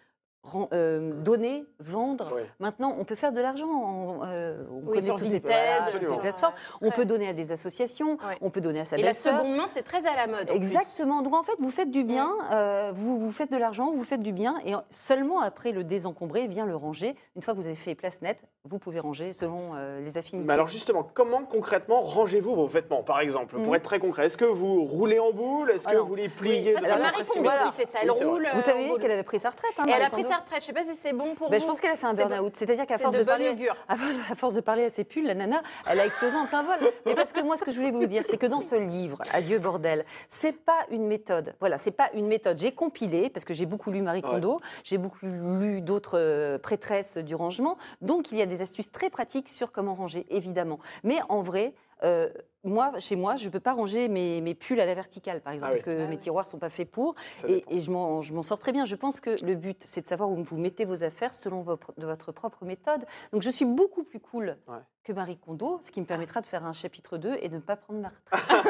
euh, 0.73 1.11
donner, 1.13 1.65
vendre. 1.79 2.31
Maintenant, 2.59 2.95
on 2.97 3.03
peut 3.03 3.15
faire 3.15 3.31
de 3.31 3.41
l'argent. 3.41 3.67
On, 3.67 4.21
euh, 4.25 4.63
on 4.71 4.75
Oui, 4.89 4.95
connaît 4.99 5.07
toutes 5.09 5.19
ces, 5.19 5.39
Vinted, 5.39 5.41
voilà, 5.41 5.77
toutes 5.79 5.89
ces 5.89 5.95
absolument. 5.97 6.17
plateformes. 6.19 6.53
On 6.81 6.85
Ouais. 6.87 6.91
peut 6.93 7.05
donner 7.05 7.27
à 7.27 7.33
des 7.33 7.51
associations, 7.51 8.11
Ouais. 8.11 8.37
on 8.41 8.49
peut 8.49 8.61
donner 8.61 8.79
à 8.79 8.85
sa 8.85 8.97
Et 8.97 9.01
la 9.01 9.13
seconde 9.13 9.55
main, 9.57 9.65
c'est 9.67 9.83
très 9.83 10.05
à 10.07 10.15
la 10.15 10.27
mode. 10.27 10.49
en 10.49 10.55
plus. 10.57 10.65
Exactement. 10.67 11.21
Donc 11.21 11.33
en 11.35 11.43
fait, 11.43 11.55
vous 11.59 11.69
faites 11.71 11.91
du 11.91 12.03
bien, 12.05 12.31
euh, 12.53 12.91
vous, 12.95 13.17
vous 13.19 13.31
faites 13.31 13.51
de 13.51 13.57
l'argent, 13.57 13.91
vous 13.91 14.03
faites 14.03 14.21
du 14.21 14.31
bien, 14.31 14.55
et 14.65 14.73
seulement 14.89 15.41
après 15.41 15.71
le 15.73 15.83
désencombrer 15.83 16.47
vient 16.47 16.65
le 16.65 16.75
ranger. 16.75 17.15
Une 17.35 17.41
fois 17.41 17.53
que 17.53 17.59
vous 17.59 17.65
avez 17.67 17.75
fait 17.75 17.95
place 17.95 18.21
nette, 18.21 18.43
vous 18.63 18.79
pouvez 18.79 18.99
ranger 18.99 19.33
selon 19.33 19.71
euh, 19.75 19.99
les 20.01 20.17
affinités. 20.17 20.47
Mais 20.47 20.53
alors 20.53 20.67
justement, 20.67 21.03
comment 21.13 21.43
concrètement 21.43 22.01
rangez-vous 22.01 22.53
vos 22.55 22.65
vêtements, 22.67 23.03
par 23.03 23.19
exemple 23.19 23.55
Pour 23.55 23.67
Mhm. 23.67 23.75
être 23.75 23.83
très 23.83 23.99
concret, 23.99 24.25
est-ce 24.25 24.37
que 24.37 24.45
vous 24.45 24.83
roulez 24.83 25.19
en 25.19 25.31
boule? 25.31 25.71
Est-ce 25.71 25.85
Ah 25.87 25.91
que 25.93 25.97
non. 25.97 26.05
vous 26.05 26.15
les 26.15 26.23
Oui, 26.23 26.29
pliez 26.29 26.73
ça, 26.73 26.79
de 26.79 26.85
c'est 26.85 26.91
façon 26.91 27.03
Marie 27.03 27.13
très 27.15 27.23
Kondo 27.25 27.33
symétrique 27.49 27.71
qui 27.71 27.81
fait 27.81 27.87
ça. 27.87 27.97
Elle 28.01 28.09
Oui, 28.11 28.15
c'est 28.17 28.23
vrai. 28.23 28.33
roule. 28.33 28.47
Vous 28.53 28.59
euh, 28.59 28.61
savez 28.61 28.95
qu'elle 28.99 29.11
avait 29.11 29.23
pris 29.23 29.39
sa 29.39 29.49
retraite. 29.49 29.71
hein, 29.77 29.83
elle 29.87 30.01
a 30.01 30.09
pris. 30.09 30.23
Sa 30.27 30.37
retraite. 30.37 30.61
Je 30.61 30.65
sais 30.65 30.73
pas 30.73 30.83
si 30.83 30.95
c'est 30.95 31.13
bon 31.13 31.35
pour 31.35 31.49
Ben, 31.49 31.57
vous. 31.57 31.61
je 31.61 31.67
pense 31.67 31.79
qu'elle 31.79 31.91
a 31.91 31.95
fait 31.95 32.05
un 32.07 32.13
burn-out. 32.13 32.55
C'est-à-dire 32.55 32.85
qu'à 32.85 32.97
force 32.97 33.17
de 33.17 33.23
parler, 33.23 33.49
augure. 33.49 33.75
à 33.87 33.95
force, 33.95 34.31
à 34.31 34.35
force 34.35 34.53
de 34.53 34.61
parler 34.61 34.85
à 34.85 34.89
ses 34.89 35.03
pulls, 35.03 35.25
la 35.25 35.35
nana, 35.35 35.61
elle 35.89 35.99
a 35.99 36.05
explosé 36.05 36.35
en 36.35 36.45
plein 36.45 36.63
vol. 36.63 36.77
Mais 37.05 37.15
parce 37.15 37.33
que 37.33 37.41
moi, 37.41 37.57
ce 37.57 37.63
que 37.63 37.71
je 37.71 37.77
voulais 37.77 37.91
vous 37.91 38.05
dire, 38.05 38.23
c'est 38.25 38.37
que 38.37 38.45
dans 38.45 38.61
ce 38.61 38.75
livre, 38.75 39.19
Adieu 39.33 39.59
bordel, 39.59 40.05
c'est 40.29 40.53
pas 40.53 40.85
une 40.91 41.07
méthode. 41.07 41.55
Voilà, 41.59 41.77
c'est 41.77 41.91
pas 41.91 42.09
une 42.13 42.27
méthode. 42.27 42.57
J'ai 42.59 42.71
compilé 42.71 43.29
parce 43.29 43.45
que 43.45 43.53
j'ai 43.53 43.65
beaucoup 43.65 43.91
lu 43.91 44.01
Marie 44.01 44.21
Kondo, 44.21 44.59
j'ai 44.83 44.97
beaucoup 44.97 45.25
lu 45.25 45.81
d'autres 45.81 46.17
euh, 46.19 46.57
prêtresses 46.57 47.17
du 47.17 47.35
rangement. 47.35 47.77
Donc, 48.01 48.31
il 48.31 48.37
y 48.37 48.41
a 48.41 48.45
des 48.45 48.61
astuces 48.61 48.91
très 48.91 49.09
pratiques 49.09 49.49
sur 49.49 49.71
comment 49.71 49.95
ranger, 49.95 50.25
évidemment. 50.29 50.79
Mais 51.03 51.17
en 51.29 51.41
vrai. 51.41 51.73
Euh, 52.03 52.29
moi, 52.63 52.91
chez 52.99 53.15
moi, 53.15 53.37
je 53.37 53.45
ne 53.45 53.49
peux 53.49 53.59
pas 53.61 53.73
ranger 53.73 54.09
mes, 54.09 54.41
mes 54.41 54.53
pulls 54.53 54.79
à 54.81 54.85
la 54.85 54.93
verticale, 54.93 55.39
par 55.41 55.53
exemple, 55.53 55.71
Ah 55.71 55.75
oui. 55.75 55.81
parce 55.83 55.95
que 55.95 56.01
Ah 56.03 56.07
mes 56.07 56.15
oui. 56.15 56.19
tiroirs 56.19 56.45
ne 56.45 56.49
sont 56.49 56.59
pas 56.59 56.69
faits 56.69 56.89
pour. 56.91 57.15
Et, 57.47 57.63
je 57.79 57.91
m'en 57.91 58.43
sors 58.43 58.59
très 58.59 58.71
bien. 58.73 58.83
Je 58.83 58.95
pense 58.95 59.19
que 59.21 59.41
le 59.43 59.55
but, 59.55 59.81
c'est 59.85 60.01
de 60.01 60.07
savoir 60.07 60.29
où 60.29 60.43
vous 60.43 60.57
mettez 60.57 60.83
vos 60.83 61.03
affaires 61.03 61.33
selon 61.33 61.61
vos 61.61 61.77
pro- 61.77 61.93
de 61.97 62.05
votre 62.05 62.31
propre 62.33 62.65
méthode. 62.65 63.05
Donc, 63.31 63.41
je 63.41 63.49
suis 63.49 63.63
beaucoup 63.65 64.03
plus 64.03 64.19
cool 64.19 64.57
Ouais. 64.67 64.79
que 65.05 65.13
Marie 65.13 65.37
Kondo, 65.37 65.79
ce 65.81 65.91
qui 65.91 66.01
me 66.01 66.05
permettra 66.05 66.41
de 66.41 66.45
faire 66.45 66.65
un 66.65 66.73
chapitre 66.73 67.17
2 67.17 67.37
et 67.41 67.47
de 67.47 67.55
ne 67.55 67.61
pas 67.61 67.77
prendre 67.77 68.01
ma 68.01 68.09
retraite. 68.09 68.65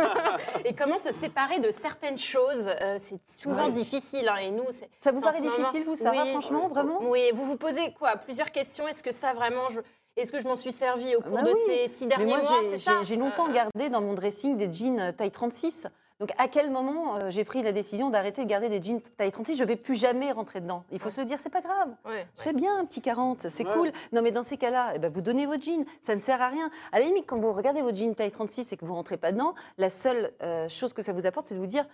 Et 0.66 0.76
comment 0.76 0.98
se 1.00 1.12
séparer 1.12 1.60
de 1.60 1.72
certaines 1.72 2.18
choses 2.20 2.68
euh, 2.82 2.98
C'est 3.00 3.20
souvent 3.28 3.66
Ouais. 3.66 3.72
difficile. 3.72 4.28
hein, 4.30 4.36
et 4.38 4.52
nous, 4.52 4.66
Ça 5.00 5.12
vous 5.12 5.22
paraît 5.22 5.42
moment- 5.42 5.56
difficile, 5.58 5.84
vous, 5.86 5.96
Sarah, 5.96 6.24
Oui. 6.24 6.30
franchement, 6.32 6.66
Oui. 6.66 6.70
vraiment? 6.74 7.00
Oui, 7.04 7.32
vous 7.34 7.46
vous 7.46 7.58
posez 7.58 7.94
quoi? 7.94 8.18
Plusieurs 8.18 8.52
questions. 8.52 8.88
Est-ce 8.88 9.02
que 9.02 9.12
ça 9.12 9.34
vraiment, 9.34 9.70
je... 9.70 9.80
est-ce 10.18 10.32
que 10.32 10.40
je 10.40 10.48
m'en 10.48 10.56
suis 10.56 10.72
servi 10.72 11.16
au 11.16 11.22
cours 11.22 11.32
Bah 11.36 11.44
de 11.44 11.52
oui. 11.52 11.60
ces 11.68 11.88
six 11.88 12.06
Mais 12.06 12.16
derniers 12.16 12.26
moi, 12.26 12.40
mois 12.42 13.04
j'ai- 13.04 13.16
longtemps 13.16 13.48
Euh, 13.50 13.54
gardé 13.54 13.90
dans 13.90 14.02
mon 14.02 14.14
dressing 14.14 14.58
des 14.58 14.72
jeans 14.72 15.00
euh, 15.00 15.12
taille 15.12 15.32
36. 15.32 15.88
Donc, 16.20 16.32
à 16.40 16.48
quel 16.48 16.72
moment 16.72 17.18
euh, 17.18 17.30
j'ai 17.30 17.44
pris 17.44 17.62
la 17.62 17.72
décision 17.72 18.10
d'arrêter 18.10 18.44
de 18.44 18.50
garder 18.50 18.70
des 18.70 18.82
jeans 18.82 19.00
taille 19.18 19.32
36 19.32 19.56
Je 19.56 19.64
ne 19.64 19.68
vais 19.68 19.76
plus 19.76 19.94
jamais 19.94 20.32
rentrer 20.32 20.62
dedans. 20.62 20.84
Il 20.92 21.00
faut 21.00 21.12
se 21.12 21.20
le 21.22 21.28
dire, 21.28 21.38
c'est 21.40 21.52
pas 21.52 21.62
grave. 21.62 21.90
ouais. 22.06 22.26
C'est 22.36 22.54
bien 22.56 22.76
un 22.80 22.86
petit 22.86 23.02
40, 23.02 23.48
c'est 23.50 23.66
Ouais. 23.68 23.74
cool. 23.74 23.92
Non, 24.14 24.22
mais 24.24 24.32
dans 24.32 24.42
ces 24.44 24.58
cas-là, 24.58 24.94
eh 24.96 25.00
ben, 25.00 25.12
vous 25.12 25.22
donnez 25.22 25.46
vos 25.46 25.60
jeans, 25.62 25.86
ça 26.02 26.16
ne 26.16 26.20
sert 26.22 26.42
à 26.42 26.48
rien. 26.48 26.72
À 26.92 27.00
la 27.00 27.06
limite, 27.06 27.26
quand 27.28 27.38
vous 27.38 27.54
regardez 27.54 27.82
vos 27.84 27.94
jeans 27.94 28.16
taille 28.16 28.32
36 28.32 28.74
et 28.74 28.78
que 28.78 28.86
vous 28.86 28.96
rentrez 28.96 29.18
pas 29.18 29.32
dedans, 29.32 29.54
la 29.78 29.92
seule 29.92 30.32
euh, 30.42 30.68
chose 30.70 30.94
que 30.94 31.04
ça 31.04 31.14
vous 31.14 31.28
apporte, 31.28 31.46
c'est 31.48 31.56
de 31.56 31.60
vous 31.60 31.68
dire 31.68 31.86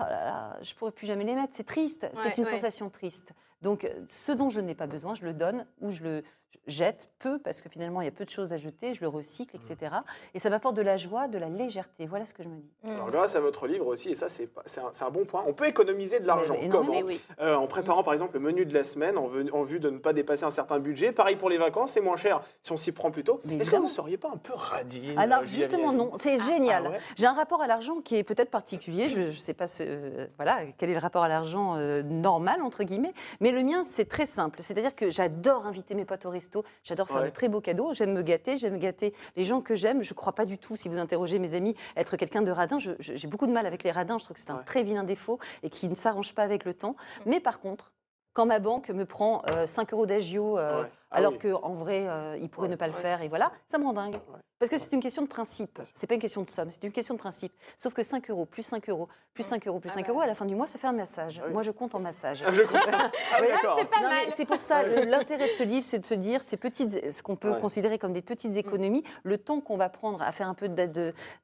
Oh 0.00 0.04
là 0.04 0.24
là, 0.24 0.56
je 0.62 0.74
pourrais 0.74 0.90
plus 0.90 1.06
jamais 1.06 1.24
les 1.24 1.34
mettre. 1.34 1.52
C'est 1.54 1.66
triste, 1.66 2.04
Ouais, 2.04 2.22
c'est 2.22 2.38
une 2.38 2.44
ouais. 2.44 2.50
sensation 2.50 2.88
triste. 2.88 3.32
Donc, 3.60 3.86
ce 4.08 4.32
dont 4.32 4.48
je 4.48 4.60
n'ai 4.60 4.74
pas 4.74 4.86
besoin, 4.86 5.14
je 5.14 5.22
le 5.24 5.34
donne 5.34 5.66
ou 5.82 5.90
je 5.90 6.02
le 6.02 6.22
jette 6.66 7.08
peu 7.20 7.38
parce 7.38 7.60
que 7.60 7.68
finalement, 7.68 8.00
il 8.00 8.06
y 8.06 8.08
a 8.08 8.12
peu 8.12 8.24
de 8.24 8.30
choses 8.30 8.52
à 8.52 8.56
jeter, 8.56 8.92
je 8.92 9.00
le 9.00 9.06
recycle, 9.08 9.54
etc. 9.56 9.92
Et 10.34 10.40
ça 10.40 10.50
m'apporte 10.50 10.74
de 10.74 10.82
la 10.82 10.96
joie, 10.96 11.28
de 11.28 11.38
la 11.38 11.48
légèreté. 11.48 12.06
Voilà 12.06 12.24
ce 12.24 12.34
que 12.34 12.42
je 12.42 12.48
me 12.48 12.56
dis. 12.56 12.70
Alors 12.88 13.10
grâce 13.10 13.36
à 13.36 13.40
votre 13.40 13.68
livre 13.68 13.86
aussi, 13.86 14.10
et 14.10 14.14
ça 14.16 14.28
c'est 14.28 14.48
un, 14.78 15.06
un 15.06 15.10
bon 15.10 15.24
point, 15.24 15.44
on 15.46 15.52
peut 15.52 15.66
économiser 15.68 16.18
de 16.18 16.26
l'argent. 16.26 16.54
Mais- 16.58 16.64
énormément. 16.66 16.92
Comment 16.94 17.06
oui. 17.06 17.20
Euh, 17.40 17.54
En 17.54 17.66
préparant 17.68 18.02
par 18.02 18.12
exemple 18.14 18.34
le 18.34 18.40
menu 18.40 18.66
de 18.66 18.74
la 18.74 18.82
semaine, 18.82 19.16
en, 19.16 19.28
vue- 19.28 19.48
en 19.52 19.62
vue 19.62 19.78
de 19.78 19.90
ne 19.90 19.98
pas 19.98 20.12
dépasser 20.12 20.44
un 20.44 20.50
certain 20.50 20.78
budget. 20.80 21.12
Pareil 21.12 21.36
pour 21.36 21.50
les 21.50 21.56
vacances, 21.58 21.92
c'est 21.92 22.00
moins 22.00 22.16
cher 22.16 22.40
si 22.62 22.72
on 22.72 22.76
s'y 22.76 22.90
prend 22.90 23.10
plus 23.12 23.22
tôt. 23.22 23.40
Est-ce 23.60 23.70
que 23.70 23.76
vous 23.76 23.84
ne 23.84 23.88
seriez 23.88 24.16
pas 24.16 24.30
un 24.32 24.36
peu 24.36 24.52
radine 24.54 25.16
Alors 25.18 25.40
euh, 25.42 25.46
justement 25.46 25.92
non, 25.92 26.10
c'est 26.16 26.38
génial. 26.38 26.84
ah 26.86 26.90
ouais 26.90 27.00
J'ai 27.16 27.26
un 27.26 27.32
rapport 27.32 27.62
à 27.62 27.68
l'argent 27.68 28.00
qui 28.00 28.16
est 28.16 28.24
peut-être 28.24 28.50
particulier. 28.50 29.08
Je 29.08 29.20
ne 29.22 29.30
sais 29.30 29.54
pas 29.54 29.68
ce, 29.68 29.84
euh, 29.86 30.26
voilà 30.36 30.58
quel 30.78 30.90
est 30.90 30.94
le 30.94 30.98
rapport 30.98 31.22
à 31.22 31.28
l'argent 31.28 31.76
euh, 31.76 32.02
normal 32.02 32.60
entre 32.62 32.82
guillemets, 32.82 33.12
mais 33.40 33.52
le 33.52 33.62
mien 33.62 33.84
c'est 33.84 34.08
très 34.08 34.26
simple. 34.26 34.58
C'est-à-dire 34.62 34.96
que 34.96 35.10
j'adore 35.10 35.66
inviter 35.66 35.94
mes 35.94 36.04
potes 36.04 36.26
au 36.26 36.30
resto, 36.36 36.64
j'adore 36.84 37.08
faire 37.08 37.18
Ouais. 37.22 37.30
de 37.30 37.34
très 37.34 37.48
beaux 37.48 37.60
cadeaux, 37.60 37.92
j'aime 37.94 38.12
me 38.12 38.22
gâter, 38.22 38.56
j'aime 38.56 38.78
gâter 38.78 39.14
les 39.36 39.44
gens 39.44 39.60
que 39.60 39.74
j'aime. 39.74 40.02
Je 40.02 40.14
crois 40.14 40.34
pas 40.34 40.44
du 40.44 40.58
tout, 40.58 40.76
si 40.76 40.88
vous 40.88 40.98
interrogez 40.98 41.38
mes 41.38 41.54
amis, 41.54 41.74
être 41.96 42.16
quelqu'un 42.16 42.42
de 42.42 42.50
radin. 42.50 42.78
J'ai 42.98 43.26
beaucoup 43.28 43.46
de 43.46 43.52
mal 43.52 43.66
avec 43.66 43.82
les 43.82 43.90
radins. 43.90 44.18
Je 44.18 44.24
trouve 44.24 44.34
que 44.34 44.40
c'est 44.40 44.50
un 44.50 44.56
Ouais. 44.58 44.64
très 44.64 44.82
vilain 44.82 45.04
défaut 45.04 45.38
et 45.62 45.70
qui 45.70 45.88
ne 45.88 45.94
s'arrange 45.94 46.34
pas 46.34 46.42
avec 46.42 46.64
le 46.64 46.74
temps. 46.74 46.96
Mais 47.26 47.40
par 47.40 47.60
contre. 47.60 47.92
Quand 48.34 48.44
ma 48.44 48.58
banque 48.58 48.90
me 48.90 49.06
prend 49.06 49.40
euh, 49.48 49.66
5 49.66 49.94
euros 49.94 50.04
d'agio 50.04 50.58
euh, 50.58 50.82
Ouais. 50.82 50.88
Ah 51.16 51.18
alors 51.20 51.32
oui. 51.32 51.38
qu'en 51.50 51.74
vrai, 51.74 52.06
euh, 52.08 52.36
il 52.40 52.48
pourrait 52.48 52.66
Ouais, 52.66 52.72
ne 52.72 52.76
pas 52.76 52.86
le 52.86 52.92
faire, 52.92 53.22
et 53.22 53.28
voilà, 53.28 53.52
ça 53.68 53.78
me 53.78 53.84
rend 53.84 53.92
dingue. 53.92 54.14
Ouais. 54.14 54.40
Parce 54.58 54.70
que 54.70 54.78
c'est 54.78 54.92
une 54.92 55.02
question 55.02 55.20
de 55.22 55.26
principe. 55.28 55.80
C'est 55.92 56.06
pas 56.06 56.14
une 56.14 56.20
question 56.20 56.40
de 56.42 56.48
somme, 56.48 56.70
c'est 56.70 56.82
une 56.84 56.92
question 56.92 57.12
de 57.14 57.18
principe. 57.18 57.52
Sauf 57.76 57.92
que 57.92 58.02
5 58.02 58.30
euros, 58.30 58.46
plus 58.46 58.62
5 58.62 58.88
euros, 58.88 59.06
plus 59.34 59.42
5 59.42 59.66
euros, 59.68 59.80
plus 59.80 59.90
Ah 59.90 59.94
5 59.96 60.06
bah. 60.06 60.12
euros, 60.12 60.20
à 60.22 60.26
la 60.26 60.34
fin 60.34 60.46
du 60.46 60.54
mois, 60.54 60.66
ça 60.66 60.78
fait 60.78 60.86
un 60.86 60.92
massage. 60.92 61.40
Ah 61.42 61.46
oui. 61.46 61.52
Moi, 61.52 61.60
je 61.62 61.70
compte 61.72 61.94
en 61.94 62.00
massage. 62.00 62.42
Ah, 62.46 62.52
je. 62.52 62.62
Ah 63.32 63.38
oui, 63.42 63.48
d'accord. 63.48 63.78
c'est 64.34 64.46
pour 64.46 64.60
ça, 64.60 64.82
l'intérêt 64.82 65.46
de 65.48 65.52
ce 65.52 65.62
livre, 65.62 65.84
c'est 65.84 65.98
de 65.98 66.04
se 66.04 66.14
dire 66.14 66.40
ces 66.40 66.56
petites, 66.56 67.12
ce 67.12 67.22
qu'on 67.22 67.36
peut 67.36 67.52
Ouais. 67.52 67.60
considérer 67.60 67.98
comme 67.98 68.14
des 68.14 68.22
petites 68.22 68.56
économies, 68.56 69.02
le 69.24 69.36
temps 69.36 69.60
qu'on 69.60 69.76
va 69.76 69.90
prendre 69.90 70.22
à 70.22 70.32
faire 70.32 70.48
un 70.48 70.54
peu 70.54 70.68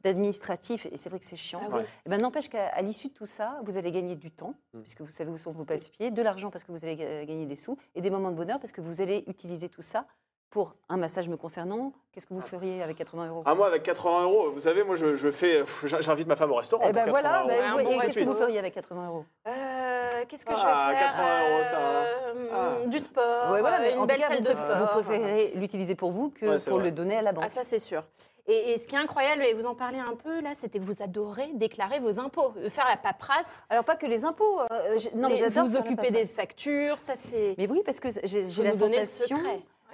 d'administratif, 0.05 0.87
et 0.91 0.97
c'est 0.97 1.09
vrai 1.11 1.19
que 1.19 1.27
c'est 1.27 1.37
chiant, 1.37 1.61
Ah 1.73 1.79
eh 2.07 2.09
ben, 2.09 2.21
n'empêche 2.21 2.49
qu'à 2.49 2.67
à 2.69 2.83
l'issue 2.83 3.09
de 3.09 3.13
tout 3.15 3.27
ça, 3.27 3.59
vous 3.65 3.77
allez 3.77 3.93
gagner 3.93 4.15
du 4.15 4.31
temps, 4.31 4.55
Mm. 4.75 4.81
puisque 4.81 5.03
vous 5.03 5.11
savez 5.13 5.31
où 5.31 5.37
sont 5.37 5.51
vos 5.53 5.65
passe-pieds, 5.65 6.11
de 6.11 6.23
l'argent 6.23 6.51
parce 6.51 6.65
que 6.65 6.73
vous 6.73 6.83
allez 6.85 6.97
ga- 6.97 7.25
gagner 7.27 7.45
des 7.47 7.57
sous, 7.57 7.77
et 7.95 8.01
des 8.01 8.09
moments 8.11 8.31
de 8.31 8.37
bonheur 8.37 8.59
parce 8.59 8.73
que 8.73 8.81
vous 8.81 9.01
allez 9.03 9.23
utiliser 9.27 9.62
tout 9.69 9.83
ça 9.83 10.05
pour 10.51 10.75
un 10.91 10.99
massage 10.99 11.29
me 11.29 11.37
concernant. 11.39 11.93
Qu'est-ce 12.13 12.27
que 12.27 12.35
vous 12.35 12.43
feriez 12.43 12.83
avec 12.83 12.99
80 12.99 13.29
euros? 13.29 13.43
Ah, 13.47 13.55
moi, 13.55 13.69
avec 13.69 13.83
80 13.85 14.25
euros, 14.25 14.51
vous 14.51 14.61
savez, 14.61 14.85
moi, 14.85 14.97
je, 14.97 15.15
je 15.15 15.31
fais, 15.31 15.63
j'invite 16.01 16.27
ma 16.29 16.37
femme 16.37 16.51
au 16.51 16.57
restaurant. 16.57 16.85
Eh 16.87 16.93
ben 16.93 17.05
pour 17.05 17.13
voilà, 17.13 17.45
80 17.47 17.47
ben, 17.47 17.73
bon 17.85 17.91
et 17.91 17.99
qu'est-ce 18.07 18.19
que 18.21 18.25
vous 18.25 18.33
feriez 18.35 18.59
avec 18.59 18.75
80 18.75 19.07
euros? 19.09 19.25
Euh, 19.49 20.25
qu'est-ce 20.29 20.45
que 20.45 20.53
Ah, 20.55 20.89
je 20.89 20.93
vais 20.93 20.99
faire? 20.99 21.13
80 21.13 21.41
euros, 21.55 21.65
ça. 21.65 21.77
Euh, 21.79 22.13
Ah. 22.53 22.87
Du 22.87 23.01
sport, 23.01 23.53
Ouais, 23.53 23.61
voilà, 23.61 23.81
mais 23.81 23.93
en 23.93 23.95
une 23.95 24.01
tout 24.03 24.07
belle 24.09 24.19
cas, 24.21 24.29
salle 24.29 24.39
vous, 24.39 24.49
de 24.49 24.53
sport. 24.53 24.77
vous 24.79 25.03
préférez 25.03 25.53
l'utiliser 25.55 25.95
pour 25.95 26.11
vous 26.11 26.29
que 26.31 26.45
Ouais, 26.45 26.57
pour 26.69 26.75
vrai. 26.79 26.85
le 26.85 26.91
donner 26.93 27.17
à 27.17 27.23
la 27.23 27.33
banque. 27.33 27.45
Ah, 27.47 27.49
ça, 27.49 27.65
c'est 27.65 27.79
sûr. 27.79 28.05
Et, 28.49 28.73
et 28.73 28.79
ce 28.79 28.89
qui 28.89 28.97
est 28.97 28.99
incroyable, 28.99 29.45
et 29.45 29.55
vous 29.55 29.67
en 29.67 29.75
parlez 29.75 29.99
un 29.99 30.17
peu 30.17 30.41
là, 30.41 30.51
c'était 30.57 30.79
que 30.81 30.85
vous 30.85 31.01
adorez 31.03 31.49
déclarer 31.55 32.01
vos 32.01 32.19
impôts, 32.19 32.53
euh, 32.57 32.69
faire 32.71 32.87
la 32.89 32.97
paperasse. 32.97 33.63
Alors 33.71 33.85
pas 33.85 33.95
que 33.97 34.07
les 34.07 34.25
impôts. 34.25 34.61
euh, 34.73 34.99
j'ai- 34.99 35.13
non, 35.15 35.29
mais 35.29 35.35
Les- 35.35 35.37
j'adore 35.39 35.67
vous 35.67 35.77
occuper 35.77 36.11
des 36.11 36.25
factures, 36.25 36.99
ça 36.99 37.15
c'est. 37.17 37.55
Mais 37.57 37.69
oui, 37.69 37.83
parce 37.85 38.01
que 38.01 38.09
j'ai 38.25 38.43
la 38.65 38.73
sensation. 38.75 39.39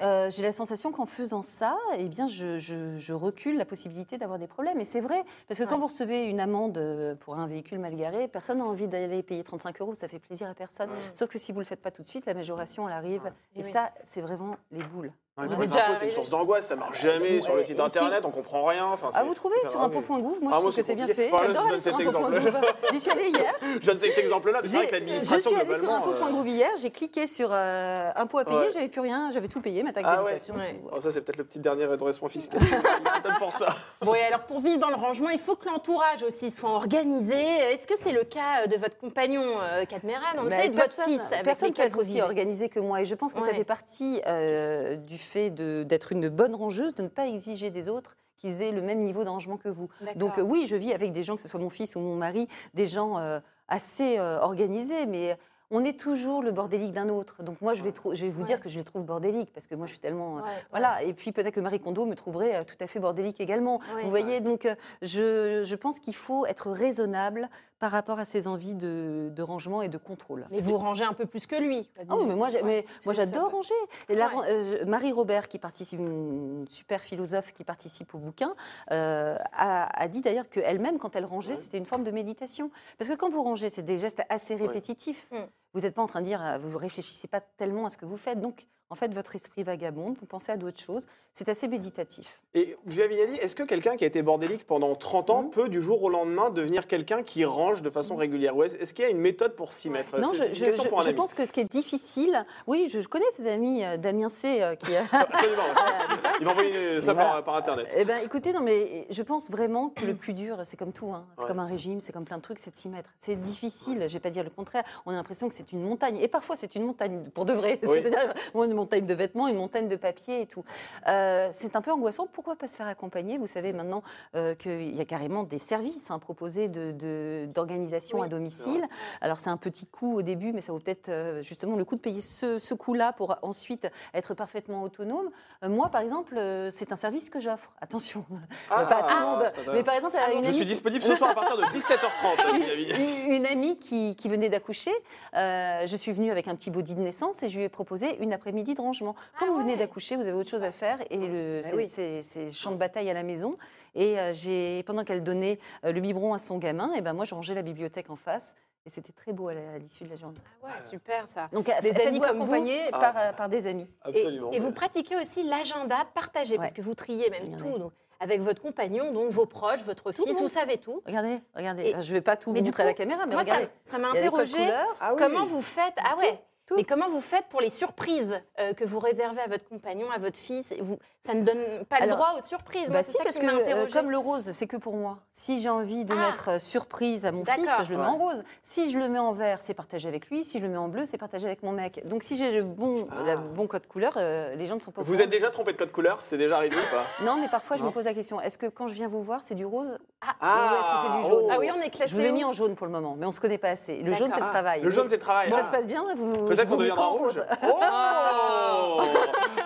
euh, 0.01 0.31
j'ai 0.31 0.43
la 0.45 0.53
sensation 0.53 0.93
qu'en 0.93 1.07
faisant 1.07 1.43
ça, 1.43 1.77
eh 1.99 2.09
bien, 2.09 2.27
je, 2.29 2.59
je- 2.59 2.97
je 2.99 3.13
recule 3.13 3.59
la 3.59 3.65
possibilité 3.65 4.17
d'avoir 4.17 4.39
des 4.39 4.47
problèmes. 4.47 4.79
Et 4.81 4.85
c'est 4.85 5.01
vrai, 5.01 5.25
parce 5.49 5.59
que 5.61 5.65
quand 5.65 5.77
vous 5.79 5.89
recevez 5.89 6.25
une 6.27 6.39
amende 6.41 6.79
euh, 6.79 7.17
pour 7.17 7.37
un 7.39 7.49
véhicule 7.49 7.81
mal 7.81 7.97
garé, 7.97 8.29
personne 8.29 8.59
n'a 8.59 8.65
envie 8.65 8.87
d'aller 8.89 9.23
payer 9.25 9.43
35 9.45 9.81
euros, 9.83 9.95
ça 9.95 10.07
fait 10.09 10.21
plaisir 10.21 10.49
à 10.49 10.55
personne. 10.55 10.89
Sauf 11.15 11.29
que 11.29 11.39
si 11.39 11.51
vous 11.53 11.59
ne 11.59 11.65
le 11.65 11.69
faites 11.69 11.83
pas 11.83 11.91
tout 11.91 12.03
de 12.03 12.09
suite, 12.09 12.25
la 12.27 12.35
majoration, 12.35 12.89
elle 12.89 12.95
arrive. 12.95 13.33
Et 13.57 13.61
Et 13.61 13.65
oui. 13.65 13.71
ça, 13.73 13.91
c'est 14.05 14.21
vraiment 14.21 14.57
les 14.71 14.85
boules. 14.85 15.13
Ouais, 15.39 15.45
Vous 15.47 15.53
pour 15.55 15.63
êtes 15.63 15.69
les 15.71 15.75
déjà 15.77 15.87
impôts, 15.87 15.97
c'est 16.01 16.05
une 16.07 16.11
source 16.11 16.31
d'angoisse, 16.31 16.67
ça 16.67 16.75
marche 16.75 17.01
jamais 17.01 17.35
Ouais, 17.35 17.41
sur 17.41 17.55
le 17.55 17.63
site 17.63 17.79
et 17.79 17.89
si- 17.89 17.99
internet, 17.99 18.25
on 18.25 18.31
comprend 18.31 18.65
rien. 18.65 18.87
Enfin, 18.87 19.11
Ah, 19.15 19.23
vous 19.23 19.35
trouvez 19.35 19.55
sur 19.65 19.79
grave. 19.79 19.85
impôt.gouv 19.97 20.21
Moi, 20.21 20.33
Ah, 20.35 20.39
je 20.41 20.47
moi, 20.49 20.59
trouve 20.61 20.75
que 20.77 20.83
c'est 20.83 20.95
bien 20.97 21.07
fait. 21.07 21.29
Voilà, 21.29 21.47
je 21.49 21.53
J'adore 21.53 21.63
donne 21.63 21.73
aller 21.75 21.81
sur 21.81 21.91
cet 21.97 22.01
exemple-là. 22.01 22.39
impôt.gouv. 22.41 22.61
J'y 22.93 23.01
suis 23.01 23.11
allée 23.13 23.29
hier. 23.29 23.55
Je 23.81 23.87
donne 23.87 23.99
cet 23.99 24.19
exemple-là, 24.19 24.59
mais 24.63 24.69
c'est 24.69 24.77
vrai 24.79 24.87
que 24.87 24.91
J'ai- 24.91 24.97
Je 24.99 25.01
l'administration, 25.05 25.51
suis 25.53 25.61
allée 25.61 25.69
sur 25.77 25.79
globalement, 25.89 26.07
euh, 26.13 26.17
impôt.gouv 26.27 26.49
hier, 26.49 26.71
j'ai 26.83 26.91
cliqué 26.91 27.27
sur 27.29 27.51
euh, 27.53 28.11
impôt 28.17 28.39
à 28.39 28.45
payer, 28.45 28.59
Ouais. 28.59 28.71
j'avais 28.73 28.89
plus 28.89 29.01
rien, 29.01 29.31
j'avais 29.31 29.47
tout 29.49 29.61
payé, 29.61 29.83
ma 29.85 29.93
taxe 29.93 30.09
Ah 30.11 30.25
ouais. 30.25 30.33
d'habitation. 30.33 30.55
Oh, 30.93 31.01
ça, 31.01 31.11
c'est 31.13 31.21
peut-être 31.21 31.37
le 31.37 31.45
petit 31.45 31.61
dernier 31.61 31.87
redressement 31.87 32.29
fiscal. 32.29 32.61
C'est 32.61 33.23
peut-être 33.23 33.39
pour 33.39 33.53
ça. 33.55 33.69
Bon, 34.03 34.15
et 34.15 34.23
alors 34.23 34.41
pour 34.41 34.61
vivre 34.61 34.79
dans 34.81 34.89
le 34.91 34.97
rangement, 34.97 35.29
il 35.29 35.39
faut 35.39 35.55
que 35.57 35.67
l'entourage 35.69 36.23
aussi 36.25 36.51
soit 36.51 36.71
organisé. 36.71 37.35
Est-ce 37.35 37.87
que 37.87 37.95
c'est 37.97 38.13
le 38.13 38.25
cas 38.25 38.67
de 38.67 38.77
votre 38.77 38.99
compagnon, 38.99 39.43
euh, 39.61 39.85
Kat 39.85 39.99
Meran 40.05 40.19
On 40.45 40.51
sait, 40.51 40.69
de 40.69 40.77
votre 40.77 41.03
fils 41.05 41.23
Personne 41.45 41.73
peut 41.73 41.83
être 41.83 41.99
aussi 41.99 42.21
organisé 42.23 42.69
que 42.69 42.81
moi. 42.81 43.01
Et 43.03 43.05
je 43.07 43.15
pense 43.15 43.33
que 43.33 43.41
ça 43.41 43.55
fait 43.55 43.65
partie 43.65 44.21
euh, 44.27 44.97
du 44.97 45.17
fait 45.29 45.51
d'être 45.51 46.13
une 46.13 46.29
bonne 46.29 46.55
rangeuse, 46.55 46.95
de 46.95 47.03
ne 47.03 47.09
pas 47.09 47.27
exiger 47.27 47.71
des 47.71 47.89
autres 47.89 48.17
qu'ils 48.39 48.63
aient 48.63 48.73
le 48.73 48.83
même 48.83 49.01
niveau 49.03 49.25
de 49.25 49.29
rangement 49.29 49.57
que 49.57 49.69
vous. 49.69 49.89
Donc 50.17 50.39
euh, 50.39 50.43
oui, 50.43 50.67
je 50.67 50.77
vis 50.77 50.93
avec 50.93 51.11
des 51.13 51.23
gens, 51.25 51.35
que 51.37 51.43
ce 51.43 51.49
soit 51.49 51.61
mon 51.61 51.71
fils 51.71 51.97
ou 51.97 52.01
mon 52.01 52.15
mari, 52.17 52.47
des 52.75 52.87
gens 52.87 53.19
euh, 53.19 53.41
assez 53.67 54.17
euh, 54.19 54.39
organisés, 54.41 55.07
mais 55.07 55.37
on 55.71 55.85
est 55.85 55.99
toujours 55.99 56.43
le 56.43 56.51
bordélique 56.53 56.93
d'un 56.93 57.09
autre. 57.11 57.43
Donc 57.43 57.61
moi, 57.61 57.75
je 57.75 57.83
vais, 57.83 57.93
je 58.15 58.25
vais 58.25 58.31
vous 58.31 58.41
Ouais. 58.41 58.47
dire 58.47 58.61
que 58.61 58.69
je 58.71 58.79
les 58.79 58.85
trouve 58.85 59.03
bordéliques, 59.05 59.53
parce 59.53 59.67
que 59.67 59.75
moi, 59.75 59.87
je 59.87 59.91
suis 59.91 60.01
tellement... 60.01 60.39
euh, 60.39 60.43
ouais. 60.43 60.49
Voilà, 60.71 61.03
et 61.03 61.13
puis 61.13 61.33
peut-être 61.33 61.53
que 61.55 61.61
Marie 61.61 61.81
Kondo 61.81 62.07
me 62.07 62.15
trouverait 62.15 62.65
tout 62.65 62.77
à 62.81 62.87
fait 62.87 63.01
bordélique 63.01 63.41
également. 63.41 63.81
Vous 64.03 64.09
voyez, 64.09 64.41
donc 64.41 64.67
je, 65.03 65.63
je 65.65 65.75
pense 65.77 65.99
qu'il 66.01 66.15
faut 66.15 66.47
être 66.47 66.71
raisonnable 66.71 67.51
par 67.79 67.91
rapport 67.93 68.19
à 68.19 68.25
ses 68.25 68.47
envies 68.49 68.75
de, 68.75 69.31
de 69.35 69.43
rangement 69.43 69.83
et 69.83 69.89
de 69.89 69.99
contrôle. 69.99 70.47
Mais 70.51 70.61
vous 70.61 70.77
rangez 70.79 71.05
un 71.05 71.13
peu 71.13 71.27
plus 71.27 71.47
que 71.47 71.57
lui. 71.57 71.89
disons. 72.03 72.27
mais 72.27 72.35
moi, 72.35 72.49
Ouais, 72.63 72.85
moi 73.05 73.13
j'adore 73.13 73.51
ranger. 73.53 73.75
Et 74.09 74.15
la 74.17 74.27
Ouais. 74.29 74.35
ran- 74.35 74.45
euh, 74.49 74.85
Marie 74.87 75.13
Robert, 75.13 75.49
qui 75.49 75.59
participe, 75.59 76.01
une 76.01 76.67
super 76.69 77.01
philosophe 77.01 77.53
qui 77.53 77.63
participe 77.65 78.15
au 78.15 78.19
bouquin, 78.19 78.55
euh, 78.91 79.37
a, 79.53 80.03
a 80.03 80.09
dit 80.09 80.21
d'ailleurs 80.23 80.49
qu'elle-même, 80.49 80.99
quand 80.99 81.15
elle 81.15 81.25
rangeait, 81.25 81.57
c'était 81.57 81.79
une 81.79 81.87
forme 81.87 82.03
de 82.05 82.11
méditation. 82.11 82.71
Parce 82.99 83.09
que 83.11 83.15
quand 83.15 83.29
vous 83.29 83.43
rangez, 83.43 83.69
c'est 83.69 83.83
des 83.83 83.97
gestes 83.97 84.23
assez 84.29 84.57
répétitifs. 84.57 85.29
Vous 85.75 85.81
n'êtes 85.81 85.95
pas 85.95 86.03
en 86.03 86.07
train 86.07 86.21
de 86.21 86.27
dire, 86.27 86.43
euh, 86.45 86.59
vous 86.59 86.71
ne 86.71 86.77
réfléchissez 86.77 87.29
pas 87.29 87.41
tellement 87.41 87.87
à 87.87 87.89
ce 87.91 87.97
que 87.99 88.07
vous 88.07 88.17
faites. 88.17 88.41
Donc, 88.41 88.67
en 88.91 88.95
fait, 88.95 89.13
votre 89.13 89.35
esprit 89.35 89.63
vagabonde, 89.65 90.17
vous 90.19 90.25
pensez 90.25 90.51
à 90.51 90.57
d'autres 90.57 90.81
choses. 90.81 91.07
C'est 91.35 91.51
assez 91.51 91.69
méditatif. 91.69 92.41
Et 92.55 92.75
Julia 92.87 93.07
Vignali, 93.07 93.37
est-ce 93.37 93.55
que 93.55 93.63
quelqu'un 93.63 93.97
qui 93.97 94.05
a 94.05 94.07
été 94.07 94.23
bordélique 94.23 94.67
pendant 94.67 94.95
30 94.97 95.29
ans 95.31 95.43
Mhm. 95.43 95.51
peut 95.51 95.69
du 95.69 95.81
jour 95.83 96.03
au 96.03 96.09
lendemain 96.09 96.49
devenir 96.51 96.87
quelqu'un 96.87 97.23
qui 97.23 97.45
range 97.45 97.83
de 97.83 97.91
façon 97.91 98.17
régulière? 98.17 98.57
Ou 98.57 98.65
est-ce 98.65 98.95
qu'il 98.95 99.05
y 99.05 99.09
a 99.09 99.11
une 99.11 99.21
méthode 99.21 99.55
pour 99.55 99.73
s'y 99.73 99.91
mettre? 99.91 100.19
Non, 100.19 100.33
je, 100.33 101.11
pense 101.13 101.35
que 101.35 101.45
ce 101.45 101.53
qui 101.53 101.61
est 101.61 101.71
difficile, 101.71 102.45
oui, 102.67 102.89
je, 102.91 103.07
connais 103.07 103.27
cet 103.37 103.47
ami 103.47 103.85
euh, 103.85 103.99
Damien 103.99 104.31
C 104.31 104.63
euh, 104.63 104.75
qui 104.75 104.97
a. 104.97 105.03
Absolument. 105.13 105.63
ouais. 105.63 106.31
Il 106.41 106.45
m'a 106.47 106.51
envoyé 106.53 107.01
ça 107.03 107.13
Voilà. 107.13 107.29
par, 107.29 107.45
par 107.45 107.57
Internet. 107.57 107.89
Eh 107.95 108.05
ben, 108.07 108.19
écoutez, 108.25 108.53
non, 108.55 108.63
mais 108.63 109.07
je 109.11 109.23
pense 109.23 109.51
vraiment 109.51 109.91
que 109.91 110.07
le 110.07 110.15
plus 110.17 110.33
dur, 110.33 110.61
c'est 110.65 110.79
comme 110.79 110.93
tout, 110.93 111.13
hein, 111.13 111.27
c'est 111.37 111.43
Ouais. 111.43 111.49
comme 111.49 111.59
un 111.59 111.67
régime, 111.67 112.01
c'est 112.01 112.13
comme 112.13 112.25
plein 112.25 112.39
de 112.39 112.43
trucs, 112.43 112.59
c'est 112.59 112.71
de 112.73 112.77
s'y 112.77 112.89
mettre. 112.89 113.11
C'est 113.19 113.37
difficile, 113.37 114.01
je 114.09 114.13
vais 114.15 114.19
pas 114.21 114.31
dire 114.31 114.45
le 114.45 114.51
contraire. 114.51 114.83
On 115.05 115.13
a 115.13 115.15
l'impression 115.15 115.49
que 115.49 115.55
c'est 115.59 115.73
une 115.73 115.83
montagne, 115.83 116.17
et 116.19 116.29
parfois 116.29 116.57
c'est 116.57 116.75
une 116.75 116.85
montagne 116.85 117.25
pour 117.35 117.45
de 117.45 117.53
vrai. 117.53 117.79
Oui. 117.89 118.01
C'est-à-dire 118.03 118.33
bon, 118.55 118.65
une 118.65 118.75
montagne 118.75 119.07
de 119.07 119.15
vêtements, 119.15 119.49
une 119.49 119.57
montagne 119.57 119.89
de 119.89 119.97
papier 119.97 120.43
et 120.43 120.47
tout. 120.47 120.65
Euh, 121.07 121.49
c'est 121.53 121.75
un 121.77 121.81
peu 121.81 121.91
angoissant. 121.93 122.27
Pourquoi 122.33 122.57
pas 122.57 122.67
se 122.67 122.77
faire 122.77 122.87
accompagner? 122.87 123.39
Vous 123.39 123.47
savez 123.47 123.73
maintenant 123.73 124.03
euh, 124.35 124.55
qu'il 124.55 124.95
y 124.95 125.01
a 125.01 125.05
carrément 125.05 125.43
des 125.43 125.59
services 125.59 126.11
hein, 126.11 126.19
proposés 126.19 126.69
de- 126.69 126.93
de- 126.93 127.47
d'organisation 127.53 128.19
Oui, 128.21 128.27
à 128.27 128.29
domicile. 128.29 128.87
Alors 129.21 129.39
c'est 129.41 129.51
un 129.51 129.57
petit 129.57 129.87
coût 129.87 130.15
au 130.15 130.23
début, 130.23 130.53
mais 130.53 130.61
ça 130.61 130.73
vaut 130.73 130.79
peut-être 130.81 131.09
euh, 131.09 131.43
justement 131.43 131.77
le 131.77 131.85
coup 131.85 131.97
de 131.97 132.01
payer 132.01 132.21
ce, 132.21 132.59
ce 132.59 132.75
coût-là 132.75 133.13
pour 133.13 133.37
ensuite 133.43 133.89
être 134.15 134.35
parfaitement 134.35 134.83
autonome. 134.83 135.31
Moi, 135.67 135.89
par 135.89 136.01
exemple, 136.03 136.39
c'est 136.71 136.93
un 136.93 136.97
service 136.97 137.31
que 137.31 137.41
j'offre. 137.41 137.73
Attention, 137.81 138.25
Ah, 138.71 138.85
pas 138.87 138.97
à 138.97 139.03
tout 139.03 139.09
le 139.09 139.15
ah, 139.17 139.27
monde. 139.67 139.75
Mais 139.75 139.83
par 139.83 139.95
exemple, 139.95 140.17
une 140.35 140.43
Je 140.45 140.49
amie 140.49 140.57
suis 140.57 140.67
disponible 140.67 141.03
ce 141.03 141.15
soir 141.17 141.31
à 141.31 141.35
partir 141.35 141.57
de 141.57 141.63
17h30, 141.65 142.55
Julia 142.55 142.75
Vignali. 142.75 143.25
une, 143.27 143.33
une 143.35 143.47
amie 143.47 143.79
qui, 143.79 144.15
qui 144.17 144.29
venait 144.29 144.49
d'accoucher, 144.49 144.93
euh, 145.35 145.48
je 145.87 145.97
suis 145.97 146.13
venue 146.13 146.31
avec 146.31 146.49
un 146.49 146.55
petit 146.55 146.71
body 146.71 146.95
de 146.95 147.01
naissance 147.01 147.43
et 147.43 147.49
je 147.49 147.57
lui 147.59 147.65
ai 147.65 147.69
proposé 147.69 148.17
une 148.23 148.33
après-midi 148.33 148.75
de 148.75 148.81
rangement. 148.81 149.15
Quand 149.39 149.47
Ah 149.49 149.51
vous 149.51 149.59
venez 149.59 149.77
d'accoucher, 149.77 150.17
vous 150.17 150.23
avez 150.23 150.33
autre 150.33 150.51
chose 150.51 150.65
à 150.65 150.71
faire 150.71 150.99
et 151.11 151.17
le, 151.17 151.61
Bah 151.63 151.69
c'est, 151.71 151.77
oui. 151.77 151.87
c'est- 151.87 152.23
c'est 152.23 152.51
champ 152.51 152.71
de 152.73 152.77
bataille 152.77 153.11
à 153.11 153.15
la 153.15 153.23
maison. 153.23 153.57
Et 153.95 154.19
euh, 154.19 154.33
j'ai, 154.35 154.83
pendant 154.85 155.05
qu'elle 155.05 155.23
donnait 155.23 155.59
euh, 155.85 155.93
le 155.93 156.01
biberon 156.01 156.35
à 156.35 156.39
son 156.39 156.59
gamin, 156.59 156.93
et 156.95 157.01
ben 157.01 157.13
moi 157.15 157.25
je 157.25 157.35
rangeais 157.35 157.55
la 157.55 157.63
bibliothèque 157.63 158.11
en 158.11 158.17
face 158.17 158.55
et 158.87 158.91
c'était 158.91 159.13
très 159.13 159.33
beau 159.33 159.49
à, 159.49 159.55
l'issue 159.79 160.05
de 160.05 160.11
la 160.11 160.17
journée. 160.17 160.39
Ah 160.63 160.67
ouais, 160.67 160.89
super 160.89 161.27
ça. 161.29 161.49
Donc 161.53 161.71
Des 161.83 162.01
amis 162.01 162.21
comme 162.21 162.39
vous 162.43 162.55
Ah. 162.93 162.99
par, 162.99 163.17
euh, 163.19 163.33
par 163.33 163.49
des 163.49 163.67
amis. 163.67 163.87
Et- 164.07 164.09
Absolument. 164.21 164.51
Et, 164.53 164.61
vous 164.61 164.73
pratiquez 164.73 165.17
aussi 165.17 165.43
l'agenda 165.45 166.07
partagé, 166.15 166.57
parce 166.57 166.73
que 166.73 166.81
vous 166.83 166.95
triez 166.95 167.29
même 167.31 167.57
tout. 167.57 167.79
donc, 167.79 167.93
avec 168.21 168.41
votre 168.41 168.61
compagnon, 168.61 169.13
donc 169.13 169.31
vos 169.31 169.47
proches, 169.47 169.81
votre 169.85 170.13
Tout 170.13 170.25
fils, 170.25 170.41
vous 170.41 170.49
savez 170.49 170.79
tout. 170.79 171.03
Regardez, 171.07 171.41
regardez. 171.55 171.83
Et- 171.97 172.03
je 172.03 172.13
vais 172.13 172.21
pas 172.21 172.37
tout 172.37 172.53
vous 172.53 172.61
montrer 172.61 172.83
à 172.83 172.87
coup, 172.87 172.91
la 172.91 172.95
caméra, 172.95 173.27
mais 173.27 173.35
Moi, 173.35 173.45
ça 173.45 173.55
regardez. 173.55 173.73
ça 173.85 173.99
m'a 173.99 174.09
interrogé. 174.11 174.59
Ah 175.01 175.15
oui. 175.15 175.23
Comment 175.23 175.47
vous 175.47 175.63
faites? 175.63 175.95
Ah 175.99 176.17
ouais. 176.17 176.41
Tout. 176.69 176.77
Mais 176.77 176.85
comment 176.85 177.09
vous 177.09 177.21
faites 177.21 177.47
pour 177.49 177.61
les 177.61 177.71
surprises 177.71 178.41
euh, 178.61 178.73
que 178.75 178.85
vous 178.85 178.99
réservez 179.01 179.41
à 179.41 179.49
votre 179.49 179.69
compagnon, 179.69 180.11
à 180.15 180.19
votre 180.19 180.37
fils? 180.37 180.73
Vous, 180.81 180.99
Ça 181.27 181.35
ne 181.35 181.43
donne 181.43 181.85
pas 181.87 182.01
le 182.01 182.09
droit 182.09 182.35
aux 182.39 182.43
surprises. 182.43 182.87
Bah 182.87 182.93
Moi, 182.95 183.03
si, 183.03 183.11
c'est 183.13 183.19
ça 183.19 183.25
parce 183.25 183.39
qui 183.39 183.47
que 183.47 183.51
euh, 183.75 183.87
comme 183.93 184.11
le 184.11 184.19
rose, 184.19 184.51
c'est 184.53 184.67
que 184.67 184.77
pour 184.77 184.95
moi. 184.95 185.19
Si 185.33 185.59
j'ai 185.61 185.69
envie 185.69 186.05
de 186.05 186.13
Ah. 186.15 186.31
mettre 186.31 186.49
euh, 186.51 186.59
surprise 186.59 187.27
à 187.27 187.33
mon 187.33 187.45
fils, 187.45 187.69
je 187.85 187.91
le 187.93 187.99
mets 187.99 188.07
en 188.07 188.17
rose. 188.17 188.45
Si 188.63 188.91
je 188.91 188.99
le 188.99 189.09
mets 189.09 189.19
en 189.19 189.33
vert, 189.33 189.59
c'est 189.61 189.75
partagé 189.75 190.09
avec 190.09 190.29
lui. 190.31 190.45
Si 190.45 190.59
je 190.59 190.65
le 190.65 190.71
mets 190.71 190.77
en 190.79 190.89
bleu, 190.89 191.05
c'est 191.07 191.19
partagé 191.19 191.47
avec 191.47 191.63
mon 191.63 191.73
mec. 191.73 192.07
Donc 192.07 192.23
si 192.23 192.37
j'ai 192.37 192.53
le 192.53 192.63
bon, 192.63 193.09
Ah. 193.11 193.37
bon 193.37 193.67
code 193.67 193.87
couleur, 193.87 194.13
euh, 194.17 194.55
les 194.55 194.67
gens 194.67 194.77
ne 194.77 194.81
sont 194.81 194.91
pas 194.93 195.01
au 195.01 195.05
Vous 195.05 195.21
êtes 195.21 195.31
déjà 195.31 195.51
trompé 195.51 195.73
de 195.73 195.79
code 195.79 195.91
couleur? 195.93 196.21
C'est 196.23 196.39
déjà 196.39 196.57
arrivé 196.57 196.77
ou 196.77 196.95
pas? 196.95 197.05
Non, 197.25 197.37
mais 197.41 197.49
parfois 197.49 197.77
je 197.77 197.85
me 197.85 197.91
pose 197.91 198.05
la 198.05 198.15
question 198.15 198.41
est-ce 198.41 198.59
que 198.59 198.67
quand 198.67 198.87
je 198.87 198.95
viens 198.95 199.09
vous 199.09 199.23
voir, 199.23 199.43
c'est 199.43 199.55
du 199.55 199.67
rose? 199.67 199.99
Ah, 200.41 200.73
Ou 200.73 200.75
est-ce 200.75 200.89
que 200.91 201.09
c'est 201.09 201.23
du 201.23 201.29
jaune? 201.35 201.43
Oh. 201.47 201.49
Ah 201.53 201.59
oui, 201.59 201.71
on 201.75 201.81
est 201.81 201.91
classé. 201.91 202.13
Je 202.13 202.19
vous 202.19 202.25
ai 202.27 202.33
mis 202.33 202.45
en 202.45 202.53
jaune 202.53 202.75
pour 202.75 202.87
le 202.87 202.93
moment, 202.93 203.17
mais 203.19 203.27
on 203.27 203.33
se 203.33 203.41
connaît 203.41 203.59
pas 203.59 203.71
assez. 203.71 203.99
Le 204.03 204.13
jaune, 204.13 204.31
c'est 204.33 204.41
le 204.41 204.47
Ah, 204.47 204.51
travail. 204.51 204.81
Le 204.83 204.91
jaune, 204.91 205.09
c'est 205.09 205.17
le 205.17 205.21
travail. 205.23 205.49
ça 205.49 205.59
Ah. 205.61 205.65
se 205.65 205.71
passe 205.71 205.87
bien, 205.87 206.05
vous 206.17 206.45
Peut-être 206.59 206.69
qu'on 206.69 206.75
vous 206.77 206.81
deviendra 206.81 207.07
rouge. 207.07 207.41
Oh 207.67 209.01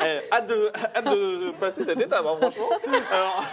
Eh, 0.04 0.18
hâte, 0.32 0.46
de, 0.46 0.72
hâte 0.96 1.04
de 1.04 1.50
passer 1.60 1.84
cette 1.84 2.00
étape, 2.00 2.24
hein, 2.26 2.36
franchement. 2.40 2.68
Alors, 3.12 3.44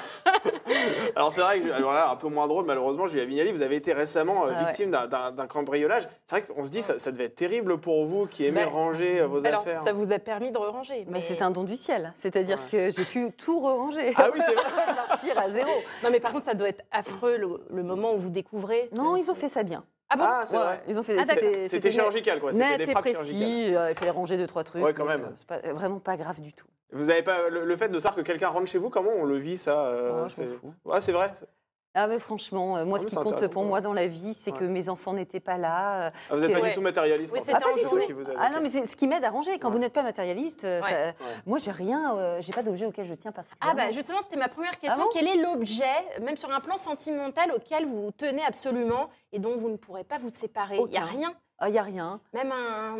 alors 1.16 1.34
c'est 1.34 1.42
vrai 1.42 1.60
que, 1.60 1.72
alors 1.72 1.94
là, 1.94 2.10
un 2.10 2.16
peu 2.16 2.28
moins 2.28 2.48
drôle, 2.48 2.66
malheureusement, 2.66 3.06
Julia 3.08 3.26
Vignali, 3.26 3.52
vous 3.52 3.62
avez 3.62 3.76
été 3.76 3.94
récemment 3.94 4.46
euh, 4.46 4.52
Ah 4.56 4.60
ouais. 4.62 4.66
victime 4.68 4.90
d'un- 4.92 5.48
cambriolage. 5.48 6.08
C'est 6.28 6.40
vrai 6.40 6.42
qu'on 6.54 6.64
se 6.64 6.72
dit, 6.72 6.82
ça, 6.82 6.98
ça 6.98 7.12
devait 7.12 7.26
être 7.26 7.36
terrible 7.36 7.78
pour 7.80 8.06
vous 8.06 8.26
qui 8.26 8.46
aimez 8.46 8.64
Bah, 8.66 8.72
ranger 8.72 9.20
euh, 9.22 9.28
vos 9.28 9.46
Alors, 9.46 9.62
affaires. 9.62 9.84
ça 9.84 9.94
vous 9.94 10.12
a 10.12 10.18
permis 10.20 10.52
de 10.52 10.58
ranger. 10.58 11.06
Mais 11.08 11.14
mais- 11.14 11.22
c'est 11.22 11.42
un 11.42 11.52
don 11.52 11.64
du 11.64 11.76
ciel, 11.76 12.12
c'est-à-dire 12.16 12.66
que 12.68 12.90
j'ai 12.92 13.06
pu 13.06 13.32
tout 13.32 13.60
ranger. 13.60 14.14
Ah 14.18 14.30
oui, 14.34 14.40
c'est 14.44 14.54
vrai. 14.56 14.64
Partir 15.08 15.38
à 15.40 15.50
zéro. 15.50 15.72
Non, 16.04 16.10
mais 16.12 16.20
par 16.20 16.32
contre, 16.32 16.46
ça 16.46 16.54
doit 16.56 16.70
être 16.70 16.84
affreux 16.92 17.38
le, 17.38 17.48
le 17.70 17.84
moment 17.84 18.14
où 18.14 18.18
vous 18.18 18.30
découvrez. 18.30 18.90
ce- 18.92 18.96
Non, 18.98 19.16
ils 19.16 19.30
ont 19.30 19.36
ce- 19.36 19.40
fait 19.40 19.50
ça 19.50 19.64
bien. 19.64 19.84
Ah 20.10 20.16
bon? 20.18 20.24
Ah, 20.28 20.44
c'est 20.46 20.56
Ouais, 20.58 20.64
vrai. 20.64 20.84
Ils 20.88 20.98
ont 21.00 21.04
fait. 21.04 21.18
Ah, 21.20 21.26
d'accord. 21.26 21.50
C'était 21.68 21.92
chirurgical, 21.92 22.40
quoi. 22.40 22.52
C'était 22.54 22.66
Net 22.70 22.78
des 22.80 22.84
et 22.84 22.92
frappes 22.92 23.06
chirurgicales. 23.06 23.40
précis. 23.40 23.76
euh, 23.76 23.92
il 23.92 23.96
fallait 23.96 24.12
ranger 24.12 24.38
deux 24.38 24.48
trois 24.48 24.64
trucs. 24.64 24.84
Ouais, 24.84 24.94
quand 24.94 25.06
mais, 25.06 25.18
même. 25.18 25.26
euh, 25.26 25.36
C'est 25.38 25.48
pas- 25.48 25.74
vraiment 25.74 26.00
pas 26.00 26.18
grave 26.18 26.40
du 26.42 26.54
tout. 26.54 26.66
Vous 26.92 27.12
avez 27.12 27.22
pas 27.22 27.50
le, 27.50 27.66
le 27.66 27.76
fait 27.76 27.90
de 27.90 28.00
savoir 28.00 28.16
que 28.16 28.22
quelqu'un 28.22 28.48
rentre 28.48 28.68
chez 28.68 28.80
vous, 28.80 28.90
comment 28.90 29.12
on 29.16 29.24
le 29.26 29.38
vit 29.38 29.58
ça 29.58 29.88
euh, 29.88 30.28
je 30.28 30.34
c'est- 30.34 30.46
fous. 30.48 30.74
Ouais, 30.86 31.00
c'est 31.02 31.12
vrai. 31.12 31.32
Ah 31.96 32.06
mais 32.08 32.20
franchement, 32.20 32.78
euh, 32.78 32.86
moi 32.86 32.98
Ah, 33.00 33.02
ce 33.02 33.08
qui 33.08 33.16
compte 33.16 33.48
pour 33.48 33.64
moi 33.64 33.82
dans 33.82 33.94
la 33.94 34.06
vie, 34.06 34.36
c'est 34.36 34.52
Ouais. 34.52 34.60
que 34.60 34.64
mes 34.66 34.90
enfants 34.90 35.14
n'étaient 35.14 35.40
pas 35.40 35.58
là. 35.58 36.08
euh, 36.08 36.10
Ah, 36.30 36.36
vous 36.36 36.42
n'êtes 36.42 36.54
pas 36.54 36.60
Ouais. 36.62 36.70
du 36.70 36.76
tout 36.76 36.82
matérialiste. 36.82 37.34
Oui, 37.34 37.40
en 37.40 37.44
fait. 37.44 37.52
ça 37.52 37.60
journée. 37.88 38.06
qui 38.06 38.14
vous. 38.14 38.22
Ah 38.40 38.50
non 38.52 38.60
mais 38.62 38.70
c'est 38.70 38.86
ce 38.86 38.96
qui 38.96 39.08
m'aide 39.08 39.24
à 39.26 39.32
ranger. 39.32 39.58
Quand 39.58 39.70
Ouais. 39.70 39.74
vous 39.74 39.80
n'êtes 39.80 39.94
pas 39.94 40.04
matérialiste, 40.04 40.66
euh, 40.66 40.82
Ouais. 40.82 40.90
ça- 40.90 41.14
moi 41.48 41.58
j'ai 41.58 41.72
rien, 41.72 42.16
euh, 42.16 42.38
j'ai 42.42 42.54
pas 42.54 42.62
d'objet 42.62 42.86
auquel 42.86 43.08
je 43.08 43.16
tiens 43.16 43.32
Ah 43.34 43.42
particulièrement. 43.42 43.82
bah 43.88 43.92
justement, 43.92 44.20
c'était 44.24 44.38
ma 44.38 44.50
première 44.50 44.78
question. 44.80 45.02
Ah 45.02 45.04
bon 45.04 45.10
Quel 45.12 45.28
est 45.28 45.42
l'objet, 45.42 45.86
même 46.22 46.38
sur 46.38 46.52
un 46.52 46.60
plan 46.60 46.78
sentimental, 46.78 47.52
auquel 47.56 47.86
vous 47.88 48.12
tenez 48.16 48.44
absolument 48.46 49.10
et 49.32 49.40
dont 49.40 49.58
vous 49.58 49.70
ne 49.70 49.78
pourrez 49.78 50.04
pas 50.04 50.20
vous 50.20 50.30
séparer? 50.30 50.78
Il 50.78 50.86
n'y 50.92 50.98
a 50.98 51.06
rien 51.06 51.34
Ah, 51.62 51.68
il 51.68 51.76
y 51.76 51.78
a 51.78 51.84
rien. 51.84 52.22
Même 52.34 52.54
un 52.54 52.96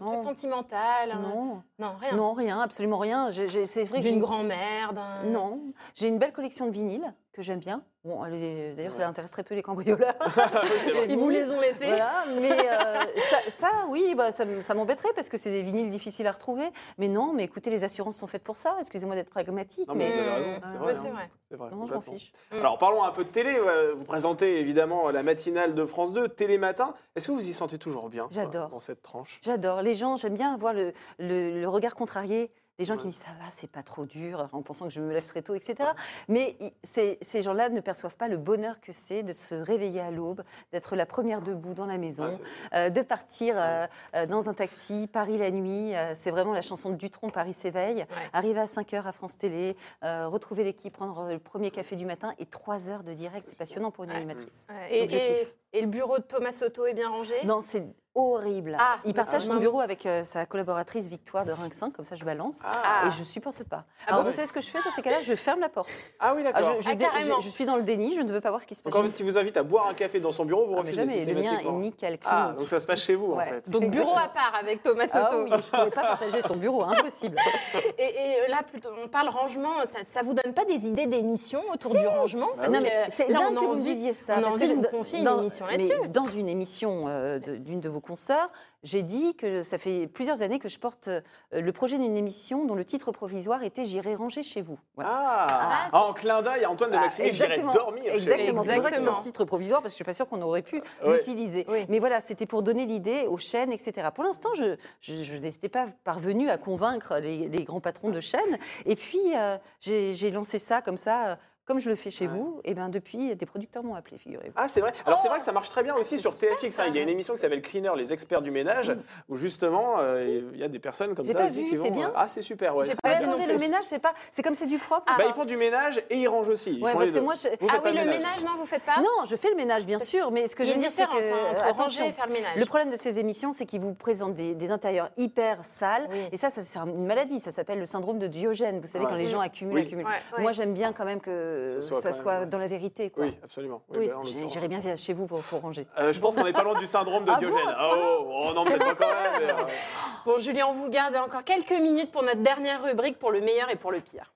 Non. 0.00 0.10
truc 0.12 0.22
sentimental 0.22 1.12
un- 1.12 1.20
Non, 1.20 1.62
Non, 1.78 1.92
rien. 2.00 2.16
non 2.16 2.32
rien, 2.32 2.60
absolument 2.60 2.98
rien. 2.98 3.28
C'est 3.30 3.84
vrai 3.84 4.00
D'une 4.00 4.14
une- 4.14 4.18
grand-mère, 4.20 4.92
d'un... 4.94 5.22
Non, 5.26 5.60
j'ai 5.94 6.08
une 6.08 6.18
belle 6.18 6.32
collection 6.32 6.66
de 6.66 6.72
vinyles. 6.72 7.14
Que 7.32 7.42
j'aime 7.42 7.60
bien. 7.60 7.82
Bon, 8.04 8.22
d'ailleurs, 8.22 8.92
ça 8.92 9.06
intéresse 9.06 9.30
très 9.30 9.42
peu 9.44 9.54
les 9.54 9.62
cambrioleurs. 9.62 10.14
Ils 11.08 11.16
vous 11.16 11.28
les 11.28 11.50
ont 11.50 11.60
laissés 11.60 11.86
Voilà, 11.86 12.24
mais 12.40 12.50
euh, 12.50 13.00
ça, 13.30 13.50
ça, 13.50 13.68
oui, 13.88 14.14
bah, 14.16 14.32
ça, 14.32 14.44
m'embêterait 14.74 15.12
parce 15.14 15.28
que 15.28 15.36
c'est 15.36 15.50
des 15.50 15.62
vinyles 15.62 15.90
difficiles 15.90 16.26
à 16.26 16.32
retrouver. 16.32 16.64
Mais 16.98 17.08
non, 17.08 17.32
mais 17.34 17.44
écoutez, 17.44 17.70
les 17.70 17.84
assurances 17.84 18.16
sont 18.16 18.26
faites 18.26 18.42
pour 18.42 18.56
ça. 18.56 18.76
Excusez-moi 18.80 19.14
d'être 19.14 19.30
pragmatique, 19.30 19.86
Non, 19.88 19.94
mais 19.94 20.08
mais 20.08 20.12
vous 20.14 20.18
avez 20.18 20.30
raison, 20.30 20.60
c'est 20.64 20.70
Oui, 20.72 20.78
vrai. 20.78 20.94
c'est 20.94 21.08
hein. 21.08 21.12
vrai. 21.12 21.30
C'est 21.50 21.56
vrai, 21.56 21.70
non, 21.72 21.86
je 21.86 21.94
m'en 21.94 22.00
fiche. 22.00 22.32
Mm. 22.52 22.56
Alors 22.56 22.78
parlons 22.78 23.02
un 23.04 23.10
peu 23.12 23.24
de 23.24 23.28
télé. 23.30 23.58
Vous 23.96 24.04
présentez 24.04 24.58
évidemment 24.60 25.10
la 25.10 25.22
matinale 25.22 25.74
de 25.74 25.84
France 25.84 26.12
2, 26.12 26.28
Télématin. 26.28 26.94
Est-ce 27.16 27.26
que 27.28 27.32
vous 27.32 27.48
y 27.48 27.52
sentez 27.52 27.78
toujours 27.78 28.08
bien 28.08 28.28
J'adore. 28.30 28.66
euh, 28.66 28.70
dans 28.70 28.78
cette 28.78 29.02
tranche? 29.02 29.38
J'adore. 29.42 29.82
Les 29.82 29.94
gens, 29.94 30.16
j'aime 30.16 30.34
bien 30.34 30.56
voir 30.56 30.72
le, 30.72 30.92
le- 31.18 31.60
le 31.60 31.68
regard 31.68 31.94
contrarié. 31.94 32.50
Des 32.80 32.86
gens 32.86 32.94
Ouais. 32.94 33.00
qui 33.00 33.06
me 33.08 33.12
disent 33.12 33.20
ça 33.20 33.32
va, 33.38 33.50
c'est 33.50 33.70
pas 33.70 33.82
trop 33.82 34.06
dur, 34.06 34.48
en 34.52 34.62
pensant 34.62 34.86
que 34.86 34.90
je 34.90 35.02
me 35.02 35.12
lève 35.12 35.26
très 35.26 35.42
tôt, 35.42 35.54
etc. 35.54 35.90
Mais 36.28 36.56
ces, 36.82 37.18
ces 37.20 37.42
gens-là 37.42 37.68
ne 37.68 37.80
perçoivent 37.80 38.16
pas 38.16 38.26
le 38.26 38.38
bonheur 38.38 38.80
que 38.80 38.90
c'est 38.90 39.22
de 39.22 39.34
se 39.34 39.54
réveiller 39.54 40.00
à 40.00 40.10
l'aube, 40.10 40.42
d'être 40.72 40.96
la 40.96 41.04
première 41.04 41.42
debout 41.42 41.74
dans 41.74 41.84
la 41.84 41.98
maison, 41.98 42.30
Ah, 42.72 42.86
euh, 42.86 42.88
de 42.90 43.02
partir 43.02 43.54
euh, 43.58 43.86
euh, 44.16 44.24
dans 44.24 44.48
un 44.48 44.54
taxi, 44.54 45.06
Paris 45.12 45.36
la 45.36 45.50
nuit. 45.50 45.94
euh, 45.94 46.14
c'est 46.16 46.30
vraiment 46.30 46.54
la 46.54 46.62
chanson 46.62 46.88
de 46.88 46.94
Dutronc, 46.96 47.28
Paris 47.28 47.52
s'éveille. 47.52 48.06
Arriver 48.32 48.60
à 48.60 48.66
5 48.66 48.94
heures 48.94 49.06
à 49.06 49.12
France 49.12 49.36
Télé, 49.36 49.76
euh, 50.02 50.26
retrouver 50.28 50.64
l'équipe, 50.64 50.94
prendre 50.94 51.28
le 51.28 51.38
premier 51.38 51.70
café 51.70 51.96
du 51.96 52.06
matin 52.06 52.32
et 52.38 52.46
3 52.46 52.88
heures 52.88 53.02
de 53.02 53.12
direct. 53.12 53.44
C'est 53.46 53.58
passionnant 53.58 53.90
pour 53.90 54.04
une 54.04 54.10
Ouais. 54.10 54.16
animatrice. 54.16 54.66
Ouais. 54.70 54.96
Et, 54.96 55.00
Donc, 55.02 55.10
je 55.10 55.16
et- 55.16 55.20
kiffe. 55.20 55.54
Et 55.72 55.80
le 55.80 55.86
bureau 55.86 56.18
de 56.18 56.24
Thomas 56.24 56.52
Soto 56.52 56.86
est 56.86 56.94
bien 56.94 57.08
rangé? 57.08 57.34
Non, 57.44 57.60
c'est 57.60 57.84
horrible. 58.12 58.76
Ah, 58.78 58.96
il 59.04 59.12
bah, 59.12 59.22
partage 59.22 59.42
ah, 59.44 59.52
son 59.52 59.56
bureau 59.56 59.78
avec 59.80 60.04
euh, 60.04 60.24
sa 60.24 60.44
collaboratrice 60.44 61.06
Victoire 61.06 61.44
de 61.44 61.52
Rinxin, 61.52 61.90
comme 61.92 62.04
ça 62.04 62.16
je 62.16 62.24
balance. 62.24 62.58
Ah, 62.64 63.06
Et 63.06 63.10
je 63.10 63.22
supporte 63.22 63.62
pas. 63.62 63.84
Ah 64.04 64.08
Alors 64.08 64.22
bon 64.24 64.30
vous 64.30 64.34
savez 64.34 64.48
ce 64.48 64.52
que 64.52 64.60
je 64.60 64.66
fais 64.68 64.80
dans 64.84 64.90
ces 64.90 65.00
cas-là? 65.00 65.18
Je 65.22 65.32
ferme 65.36 65.60
la 65.60 65.68
porte. 65.68 65.88
Ah 66.18 66.34
oui, 66.34 66.42
Ah, 66.44 66.50
d'accord. 66.52 66.76
je, 66.78 66.82
je 66.82 66.90
Ah, 66.90 66.94
dé- 66.96 67.04
carrément. 67.04 67.38
je- 67.38 67.44
je 67.44 67.50
suis 67.50 67.64
dans 67.66 67.76
le 67.76 67.82
déni, 67.82 68.16
je 68.16 68.20
ne 68.20 68.32
veux 68.32 68.40
pas 68.40 68.48
voir 68.50 68.60
ce 68.60 68.66
qui 68.66 68.74
se 68.74 68.82
passe. 68.82 68.92
Quand 68.92 69.04
il 69.20 69.24
vous 69.24 69.38
invite 69.38 69.56
à 69.56 69.62
boire 69.62 69.86
un 69.86 69.94
café 69.94 70.18
dans 70.18 70.32
son 70.32 70.44
bureau, 70.44 70.66
vous 70.66 70.74
Ah, 70.74 70.80
refusez 70.80 71.06
jamais, 71.08 71.24
le 71.24 71.34
mien 71.40 71.58
est 71.60 71.70
nickel, 71.70 72.18
Ah, 72.24 72.52
donc 72.58 72.66
ça 72.66 72.80
se 72.80 72.86
passe 72.86 73.00
chez 73.00 73.14
vous 73.14 73.32
Ouais. 73.34 73.44
en 73.44 73.46
fait. 73.46 73.70
Donc 73.70 73.90
bureau 73.90 74.16
à 74.16 74.26
part 74.28 74.54
avec 74.60 74.82
Thomas 74.82 75.06
Soto. 75.06 75.18
Ah 75.30 75.36
oui, 75.44 75.50
je 75.50 75.54
ne 75.54 75.60
pourrais 75.60 75.90
pas 75.90 76.02
partager 76.02 76.42
son 76.42 76.56
bureau, 76.56 76.82
impossible. 76.82 77.38
Et, 77.98 78.02
et 78.02 78.48
là, 78.50 78.62
plutôt, 78.68 78.88
on 79.02 79.06
parle 79.08 79.28
rangement. 79.28 79.70
Ça, 79.86 79.98
ça 80.04 80.22
vous 80.22 80.34
donne 80.34 80.52
pas 80.52 80.64
des 80.64 80.88
idées 80.88 81.06
d'émissions 81.06 81.62
autour 81.72 81.92
du 81.94 82.04
rangement? 82.06 82.48
Parce 82.56 82.72
non, 82.72 82.78
que 82.78 82.82
mais 82.82 83.06
c'est 83.08 83.28
là, 83.28 83.38
dingue 83.38 83.52
on 83.52 83.56
a 83.56 83.60
que 83.60 83.66
vous 83.66 83.74
me 83.76 83.84
disiez 83.84 84.12
ça. 84.14 84.34
on 84.38 84.42
a 84.42 84.46
envie 84.48 84.62
de 84.64 84.66
je- 84.66 84.72
vous 84.74 84.82
confier 84.82 85.20
une 85.20 85.28
émission 85.28 85.59
là-dessus. 85.66 86.08
Dans 86.08 86.26
une 86.26 86.48
émission 86.48 87.04
euh, 87.08 87.38
d'une 87.38 87.80
de 87.80 87.88
vos 87.88 88.00
consoeurs, 88.00 88.50
j'ai 88.82 89.02
dit 89.02 89.34
que 89.34 89.62
ça 89.62 89.76
fait 89.78 90.06
plusieurs 90.06 90.40
années 90.42 90.58
que 90.58 90.68
je 90.68 90.78
porte 90.78 91.08
euh, 91.08 91.20
le 91.52 91.70
projet 91.72 91.98
d'une 91.98 92.16
émission 92.16 92.64
dont 92.64 92.74
le 92.74 92.84
titre 92.84 93.12
provisoire 93.12 93.62
était 93.62 93.84
J'irai 93.84 94.14
ranger 94.14 94.42
chez 94.42 94.62
vous. 94.62 94.78
Voilà. 94.94 95.10
Ah, 95.12 95.88
Ah, 95.92 96.04
en 96.06 96.12
clin 96.14 96.40
d'œil 96.42 96.64
à 96.64 96.70
Antoine 96.70 96.90
de 96.90 96.96
Ah, 96.96 97.00
Maxime, 97.00 97.26
j'irai 97.30 97.60
dormir 97.62 98.04
chez 98.04 98.10
vous. 98.10 98.16
Exactement. 98.30 98.62
C'est 98.62 98.74
pour 98.74 98.82
ça 98.82 98.90
que 98.90 98.96
c'est 98.96 99.08
un 99.08 99.18
titre 99.18 99.44
provisoire 99.44 99.82
parce 99.82 99.92
que 99.92 99.94
je 99.94 99.96
suis 99.96 100.04
pas 100.04 100.12
sûre 100.14 100.28
qu'on 100.28 100.40
aurait 100.42 100.62
pu 100.62 100.82
Ouais. 101.04 101.16
l'utiliser. 101.18 101.66
Oui. 101.68 101.84
Mais 101.88 101.98
voilà, 101.98 102.20
c'était 102.20 102.46
pour 102.46 102.62
donner 102.62 102.86
l'idée 102.86 103.26
aux 103.28 103.38
chaînes, 103.38 103.72
etc. 103.72 104.08
Pour 104.14 104.24
l'instant, 104.24 104.50
je, 104.56 104.76
je, 105.00 105.22
je 105.22 105.36
n'étais 105.36 105.68
pas 105.68 105.86
parvenue 106.04 106.48
à 106.48 106.56
convaincre 106.56 107.16
les, 107.20 107.48
les 107.48 107.64
grands 107.64 107.80
patrons 107.80 108.10
de 108.10 108.20
chaînes. 108.20 108.58
Et 108.86 108.96
puis, 108.96 109.18
euh, 109.36 109.56
j'ai 109.80 110.14
j'ai 110.14 110.30
lancé 110.30 110.58
ça 110.58 110.80
comme 110.82 110.96
ça. 110.96 111.36
Comme 111.66 111.78
je 111.78 111.88
le 111.88 111.94
fais 111.94 112.10
chez 112.10 112.26
Ouais. 112.26 112.32
vous, 112.32 112.60
et 112.64 112.74
ben 112.74 112.88
depuis, 112.88 113.34
des 113.36 113.46
producteurs 113.46 113.84
m'ont 113.84 113.94
appelé, 113.94 114.18
figurez-vous. 114.18 114.54
Ah, 114.56 114.66
c'est 114.66 114.80
vrai. 114.80 114.92
Alors, 115.06 115.20
c'est 115.20 115.28
Oh, 115.28 115.30
vrai 115.30 115.38
que 115.38 115.44
ça 115.44 115.52
marche 115.52 115.70
très 115.70 115.84
bien 115.84 115.94
aussi 115.94 116.18
sur 116.18 116.36
TFX. 116.36 116.80
hein. 116.80 116.84
Il 116.88 116.96
y 116.96 116.98
a 116.98 117.02
une 117.02 117.08
émission 117.08 117.34
qui 117.34 117.38
s'appelle 117.40 117.62
Cleaner, 117.62 117.92
les 117.96 118.12
experts 118.12 118.42
du 118.42 118.50
ménage, 118.50 118.92
où 119.28 119.36
justement, 119.36 119.98
euh, 120.00 120.40
il 120.52 120.58
y 120.58 120.64
a 120.64 120.68
des 120.68 120.80
personnes 120.80 121.14
comme 121.14 121.26
J'ai 121.26 121.32
ça 121.32 121.38
pas 121.38 121.46
aussi 121.46 121.62
vu, 121.62 121.70
qui 121.70 121.76
c'est 121.76 121.90
vont. 121.90 121.94
bien. 121.94 122.08
euh, 122.08 122.12
Ah, 122.16 122.26
c'est 122.26 122.42
super. 122.42 122.74
Ouais, 122.74 122.86
J'ai 122.86 122.92
c'est 122.92 123.00
pas 123.00 123.10
Ah, 123.14 123.18
bien. 123.20 123.28
attendez, 123.30 123.46
le 123.46 123.58
ménage, 123.58 123.84
c'est 123.84 124.00
pas, 124.00 124.14
c'est 124.32 124.42
comme 124.42 124.56
c'est 124.56 124.66
du 124.66 124.78
propre. 124.78 125.04
Ah. 125.06 125.14
Bah, 125.16 125.24
ils 125.28 125.32
font 125.34 125.44
du 125.44 125.56
ménage 125.56 126.02
et 126.10 126.16
ils 126.16 126.26
rangent 126.26 126.48
aussi. 126.48 126.72
Ils 126.74 126.82
Ouais, 126.82 126.90
font 126.90 126.98
parce 126.98 127.10
les 127.12 127.18
que 127.18 127.24
moi, 127.24 127.34
je- 127.34 127.48
Vous 127.60 127.68
Ah 127.70 127.80
oui, 127.84 127.94
le 127.94 128.04
ménage, 128.04 128.40
non, 128.44 128.56
vous 128.58 128.66
faites 128.66 128.82
pas 128.82 128.96
non, 128.98 129.24
je 129.26 129.36
fais 129.36 129.50
le 129.50 129.56
ménage, 129.56 129.86
bien 129.86 130.00
sûr, 130.00 130.32
mais 130.32 130.48
ce 130.48 130.56
que 130.56 130.64
je 130.64 130.70
a 130.72 130.74
veux 130.74 130.80
dire, 130.80 130.90
c'est 130.90 131.06
que 131.06 131.60
hein, 131.60 131.72
ranger 131.76 132.08
et 132.08 132.12
faire 132.12 132.26
le 132.26 132.32
ménage. 132.32 132.56
Le 132.56 132.64
problème 132.66 132.90
de 132.90 132.96
ces 132.96 133.20
émissions, 133.20 133.52
c'est 133.52 133.66
qu'ils 133.66 133.80
vous 133.80 133.94
présentent 133.94 134.34
des, 134.34 134.70
intérieurs 134.72 135.10
hyper 135.16 135.64
sales. 135.64 136.08
Et 136.32 136.36
ça, 136.36 136.50
ça 136.50 136.62
c'est 136.64 136.78
une 136.78 137.06
maladie. 137.06 137.38
Ça 137.38 137.52
s'appelle 137.52 137.78
le 137.78 137.86
syndrome 137.86 138.18
de 138.18 138.26
Diogène. 138.26 138.80
Vous 138.80 138.86
savez, 138.88 139.04
Ouais. 139.04 139.10
quand 139.10 139.16
les 139.16 139.26
gens 139.26 139.38
Mm. 139.38 139.42
accumulent, 139.42 139.74
Oui. 139.74 139.82
accumulent. 139.82 140.06
Ouais. 140.06 140.42
Moi, 140.42 140.52
j'aime 140.52 140.72
bien 140.74 140.92
quand 140.92 141.04
même 141.04 141.20
que 141.20 141.49
Ce 141.74 141.80
soit 141.80 142.00
ça 142.00 142.12
soit 142.12 142.40
même- 142.40 142.48
dans 142.48 142.58
la 142.58 142.66
vérité. 142.68 143.10
Quoi. 143.10 143.24
Oui, 143.26 143.38
absolument. 143.42 143.82
Oui, 143.96 144.00
Oui. 144.00 144.08
bah. 144.08 144.46
J'irai 144.46 144.68
bien 144.68 144.80
via- 144.80 144.96
chez 144.96 145.12
vous 145.12 145.26
pour, 145.26 145.40
pour 145.42 145.60
ranger. 145.60 145.86
Euh, 145.98 146.12
je 146.12 146.20
pense 146.20 146.36
qu'on 146.36 146.44
n'est 146.44 146.52
pas 146.52 146.62
loin 146.64 146.78
du 146.78 146.86
syndrome 146.86 147.24
de 147.24 147.30
Ah 147.30 147.36
Diogène. 147.38 147.58
bon, 147.64 147.72
Ah, 147.76 147.90
oh, 147.96 148.26
oh, 148.48 148.52
non, 148.54 148.64
peut-être 148.64 148.84
pas 148.84 148.94
quand 148.94 149.08
même. 149.08 149.42
mais, 149.42 149.50
euh, 149.52 149.66
Bon, 150.26 150.38
Julien, 150.38 150.66
on 150.68 150.72
vous 150.74 150.90
garde 150.90 151.16
encore 151.16 151.44
quelques 151.44 151.70
minutes 151.70 152.12
pour 152.12 152.22
notre 152.22 152.42
dernière 152.42 152.82
rubrique 152.82 153.18
pour 153.18 153.30
le 153.32 153.40
meilleur 153.40 153.70
et 153.70 153.76
pour 153.76 153.90
le 153.92 154.00
pire. 154.00 154.32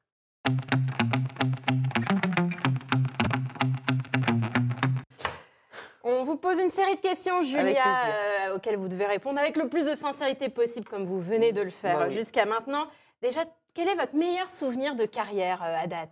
On 6.06 6.24
vous 6.24 6.36
pose 6.36 6.58
une 6.60 6.70
série 6.70 6.96
de 6.96 7.00
questions, 7.00 7.40
Julia, 7.42 7.82
euh, 8.48 8.56
auxquelles 8.56 8.76
vous 8.76 8.88
devez 8.88 9.06
répondre 9.06 9.38
avec 9.38 9.56
le 9.56 9.68
plus 9.68 9.86
de 9.86 9.94
sincérité 9.94 10.50
possible, 10.50 10.86
comme 10.86 11.06
vous 11.06 11.20
venez 11.20 11.52
de 11.52 11.62
le 11.62 11.70
faire 11.70 11.98
Bah 11.98 12.04
oui. 12.08 12.14
jusqu'à 12.14 12.44
maintenant. 12.44 12.86
Déjà, 13.22 13.40
quel 13.72 13.88
est 13.88 13.94
votre 13.94 14.14
meilleur 14.14 14.50
souvenir 14.50 14.94
de 14.96 15.06
carrière 15.06 15.62
euh, 15.62 15.82
à 15.82 15.86
date? 15.86 16.10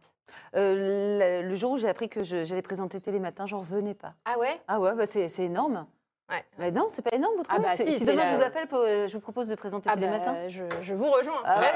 Euh, 0.55 1.43
le, 1.43 1.49
le 1.49 1.55
jour 1.57 1.73
où 1.73 1.79
j'ai 1.79 1.89
appris 1.89 2.09
que 2.09 2.23
j'allais 2.23 2.63
présenter 2.63 3.01
Télématin, 3.01 3.47
j'en 3.47 3.59
revenais 3.61 3.95
pas. 3.95 4.15
Ah 4.25 4.39
ouais? 4.39 4.61
Ah 4.69 4.81
ouais, 4.81 4.95
bah 4.95 5.07
c'est 5.07 5.29
énorme. 5.39 5.87
Ouais. 6.33 6.45
Mais 6.59 6.71
non, 6.71 6.89
c'est 6.91 7.03
pas 7.03 7.15
énorme, 7.15 7.35
vous 7.37 7.43
Ah 7.49 7.55
trouvez 7.55 7.69
bah 7.69 7.91
si, 7.93 8.05
demain 8.05 8.23
la- 8.25 8.31
je 8.33 8.37
vous 8.37 8.43
appelle, 8.43 8.67
pour- 8.67 8.79
euh, 8.81 9.07
je 9.07 9.13
vous 9.15 9.21
propose 9.21 9.49
de 9.49 9.55
présenter 9.55 9.89
Ah 9.93 9.97
bah, 9.97 10.01
Télématin. 10.07 10.35
je, 10.49 10.63
je 10.81 10.95
vous 10.95 11.11
rejoins. 11.11 11.43
Ah 11.45 11.61
ouais, 11.61 11.67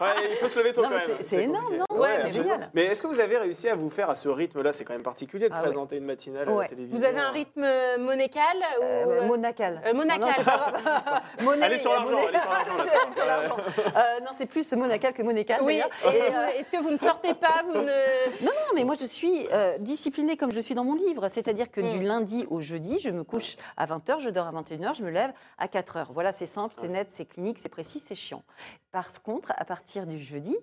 Ouais, 0.00 0.28
il 0.30 0.36
faut 0.36 0.48
se 0.48 0.58
lever 0.58 0.72
tôt 0.72 0.82
Non, 0.82 0.88
quand 0.88 0.94
même. 0.96 1.16
c'est- 1.20 1.42
énorme, 1.42 1.64
compliqué. 1.64 1.84
non 1.90 2.00
Ouais, 2.00 2.18
c'est 2.22 2.32
génial. 2.32 2.70
Mais 2.74 2.84
est-ce 2.86 3.02
que 3.02 3.06
vous 3.06 3.20
avez 3.20 3.36
réussi 3.38 3.68
à 3.68 3.74
vous 3.76 3.90
faire 3.90 4.10
à 4.10 4.16
ce 4.16 4.28
rythme-là 4.28 4.72
C'est 4.72 4.84
quand 4.84 4.92
même 4.94 5.02
particulier 5.02 5.48
de 5.48 5.54
Ah 5.54 5.58
ouais. 5.58 5.62
présenter 5.64 5.96
une 5.96 6.04
matinale 6.04 6.48
à 6.48 6.52
la 6.62 6.66
télévision. 6.68 6.96
Vous 6.98 7.04
avez 7.04 7.20
un 7.20 7.30
rythme 7.30 7.66
monécal 8.00 8.56
ou... 8.80 8.82
Euh, 8.82 9.26
monacal. 9.26 9.80
Euh, 9.86 9.92
monacal. 9.94 10.34
Non, 11.42 11.44
non, 11.44 11.50
Allez 11.62 11.78
sur 11.78 11.92
euh, 11.92 11.96
l'argent, 11.96 12.18
allez 12.26 12.38
sur 12.38 12.50
l'argent. 13.26 13.56
Euh, 13.96 14.20
non, 14.20 14.30
c'est 14.36 14.46
plus 14.46 14.72
monacal 14.72 15.12
que 15.12 15.22
monécal. 15.22 15.60
Oui, 15.62 15.80
euh, 15.80 16.08
euh, 16.08 16.46
est-ce 16.58 16.70
que 16.70 16.78
vous 16.78 16.90
ne 16.90 16.96
sortez 16.96 17.34
pas 17.34 17.62
vous 17.66 17.74
ne... 17.74 18.44
Non, 18.44 18.50
non, 18.52 18.74
mais 18.74 18.84
moi 18.84 18.94
je 18.98 19.04
suis 19.04 19.46
euh, 19.52 19.76
disciplinée 19.78 20.36
comme 20.36 20.50
je 20.52 20.60
suis 20.60 20.74
dans 20.74 20.84
mon 20.84 20.94
livre. 20.94 21.28
C'est-à-dire 21.28 21.70
que 21.70 21.80
Mm. 21.80 21.88
du 21.88 22.02
lundi 22.02 22.46
au 22.50 22.60
jeudi, 22.60 22.98
je 22.98 23.10
me 23.10 23.24
couche 23.34 23.56
à 23.76 23.86
20h, 23.86 24.20
je 24.20 24.30
dors 24.30 24.46
à 24.46 24.52
21h, 24.52 24.94
je 24.94 25.02
me 25.04 25.10
lève 25.10 25.32
à 25.58 25.66
4h. 25.66 26.06
Voilà, 26.12 26.32
c'est 26.32 26.46
simple, 26.46 26.74
c'est 26.78 26.88
net, 26.88 27.10
c'est 27.10 27.24
clinique, 27.26 27.58
c'est 27.58 27.68
précis, 27.68 28.00
c'est 28.00 28.14
chiant. 28.14 28.42
Par 28.90 29.22
contre, 29.22 29.52
à 29.56 29.64
partir 29.64 30.06
du 30.06 30.18
jeudi, 30.18 30.56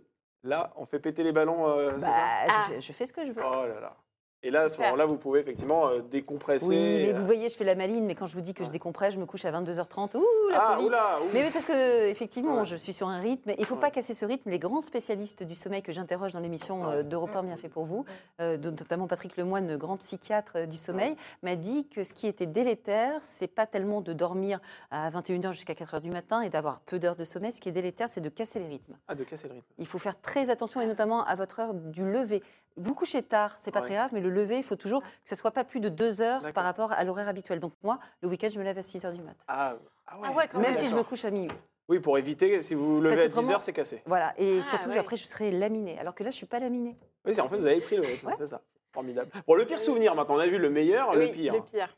Là, 0.43 0.73
on 0.75 0.87
fait 0.87 0.99
péter 0.99 1.21
les 1.21 1.31
ballons, 1.31 1.67
euh, 1.67 1.91
c'est 1.99 2.07
bah, 2.07 2.11
ça 2.11 2.47
je, 2.47 2.53
Ah. 2.53 2.63
fais, 2.69 2.81
je 2.81 2.93
fais 2.93 3.05
ce 3.05 3.13
que 3.13 3.23
je 3.27 3.31
veux. 3.31 3.43
Oh 3.45 3.67
là 3.67 3.79
là. 3.79 3.95
Et 4.43 4.49
là, 4.49 4.61
à 4.63 4.69
ce 4.69 4.79
moment-là, 4.81 5.05
vous 5.05 5.17
pouvez 5.17 5.39
effectivement 5.39 5.87
euh, 5.89 5.99
décompresser. 6.01 6.65
Oui, 6.65 6.75
mais 6.75 7.13
euh, 7.13 7.19
vous 7.19 7.25
voyez, 7.27 7.47
je 7.47 7.55
fais 7.55 7.63
la 7.63 7.75
maline, 7.75 8.05
mais 8.05 8.15
quand 8.15 8.25
je 8.25 8.33
vous 8.33 8.41
dis 8.41 8.55
que 8.55 8.63
je 8.63 8.71
décompresse, 8.71 9.13
je 9.13 9.19
me 9.19 9.27
couche 9.27 9.45
à 9.45 9.51
22h30. 9.51 10.17
Ouh, 10.17 10.23
la 10.49 10.57
Ah, 10.59 10.73
folie 10.73 10.87
oula, 10.87 11.19
ouh. 11.21 11.29
Mais 11.31 11.43
oui, 11.43 11.49
parce 11.53 11.65
que 11.65 12.07
effectivement, 12.09 12.57
Ouais. 12.57 12.65
je 12.65 12.75
suis 12.75 12.91
sur 12.93 13.07
un 13.07 13.19
rythme. 13.19 13.51
Il 13.55 13.61
ne 13.61 13.65
faut 13.65 13.75
pas 13.75 13.91
casser 13.91 14.15
ce 14.15 14.25
rythme. 14.25 14.49
Les 14.49 14.57
grands 14.57 14.81
spécialistes 14.81 15.43
du 15.43 15.53
sommeil 15.53 15.83
que 15.83 15.91
j'interroge 15.91 16.31
dans 16.33 16.39
l'émission 16.39 16.89
euh, 16.89 17.03
d'Europe 17.03 17.35
1 17.35 17.43
bien 17.43 17.55
fait 17.57 17.69
pour 17.69 17.85
vous, 17.85 18.03
euh, 18.39 18.57
notamment 18.57 19.05
Patrick 19.05 19.37
Lemoine, 19.37 19.77
grand 19.77 19.97
psychiatre 19.97 20.65
du 20.67 20.77
sommeil, 20.77 21.15
m'a 21.43 21.55
dit 21.55 21.87
que 21.87 22.03
ce 22.03 22.13
qui 22.15 22.25
était 22.25 22.47
délétère, 22.47 23.13
c'est 23.19 23.47
pas 23.47 23.67
tellement 23.67 24.01
de 24.01 24.11
dormir 24.13 24.59
à 24.89 25.11
21h 25.11 25.51
jusqu'à 25.53 25.73
4h 25.75 26.01
du 26.01 26.09
matin 26.09 26.41
et 26.41 26.49
d'avoir 26.49 26.79
peu 26.79 26.97
d'heures 26.97 27.15
de 27.15 27.25
sommeil. 27.25 27.51
Ce 27.51 27.61
qui 27.61 27.69
est 27.69 27.73
délétère, 27.73 28.09
c'est 28.09 28.21
de 28.21 28.29
casser 28.29 28.57
les 28.59 28.67
rythmes. 28.67 28.95
Ah, 29.07 29.13
de 29.13 29.23
casser 29.23 29.47
le 29.49 29.53
rythme. 29.53 29.67
Il 29.77 29.85
faut 29.85 29.99
faire 29.99 30.19
très 30.19 30.49
attention 30.49 30.81
et 30.81 30.87
notamment 30.87 31.23
à 31.25 31.35
votre 31.35 31.59
heure 31.59 31.75
du 31.75 32.09
lever. 32.11 32.41
Vous 32.77 32.95
couchez 32.95 33.21
tard, 33.21 33.55
c'est 33.57 33.71
pas 33.71 33.79
Ouais. 33.81 33.85
très 33.87 33.95
grave, 33.95 34.11
mais 34.13 34.21
le 34.21 34.29
lever, 34.29 34.57
il 34.57 34.63
faut 34.63 34.75
toujours 34.75 35.01
que 35.01 35.07
ce 35.25 35.35
soit 35.35 35.51
pas 35.51 35.63
plus 35.63 35.79
de 35.79 35.89
deux 35.89 36.21
heures 36.21 36.41
par 36.53 36.63
rapport 36.63 36.91
à 36.93 37.03
l'horaire 37.03 37.27
habituel. 37.27 37.59
Donc 37.59 37.73
moi, 37.83 37.99
le 38.21 38.29
week-end, 38.29 38.47
je 38.51 38.57
me 38.59 38.63
lève 38.63 38.77
à 38.77 38.81
6h 38.81 39.11
du 39.13 39.21
matin. 39.21 39.43
Ah, 39.47 39.75
ah 40.07 40.17
ouais. 40.19 40.27
Ah 40.27 40.31
ouais, 40.35 40.47
quand 40.51 40.59
Même 40.59 40.71
même. 40.73 40.79
si 40.79 40.87
je 40.87 40.95
me 40.95 41.03
couche 41.03 41.25
à 41.25 41.31
minuit. 41.31 41.51
Oui, 41.89 41.99
pour 41.99 42.17
éviter, 42.17 42.61
si 42.61 42.73
vous 42.73 43.01
levez 43.01 43.09
Parce 43.15 43.21
à 43.21 43.23
qu'autrement- 43.25 43.47
10h, 43.57 43.61
c'est 43.61 43.73
cassé. 43.73 44.01
Voilà, 44.05 44.33
et 44.37 44.59
Ah, 44.59 44.61
surtout 44.61 44.89
ouais. 44.89 44.97
après 44.97 45.17
je 45.17 45.25
serai 45.25 45.51
laminée. 45.51 45.99
Alors 45.99 46.15
que 46.15 46.23
là 46.23 46.29
je 46.29 46.35
suis 46.35 46.45
pas 46.45 46.59
laminée. 46.59 46.95
Oui, 47.25 47.35
c'est 47.35 47.41
en 47.41 47.49
fait, 47.49 47.57
vous 47.57 47.67
avez 47.67 47.81
pris 47.81 47.97
le 47.97 48.03
rythme, 48.03 48.27
Ouais. 48.27 48.35
c'est 48.37 48.47
ça. 48.47 48.61
Formidable. 48.93 49.29
Bon, 49.47 49.55
le 49.55 49.65
pire 49.65 49.81
souvenir 49.81 50.15
maintenant, 50.15 50.35
on 50.35 50.39
a 50.39 50.47
vu 50.47 50.57
le 50.57 50.69
meilleur, 50.69 51.09
Oui, 51.11 51.27
le 51.27 51.33
pire. 51.33 51.53
Le 51.53 51.61
pire. 51.61 51.97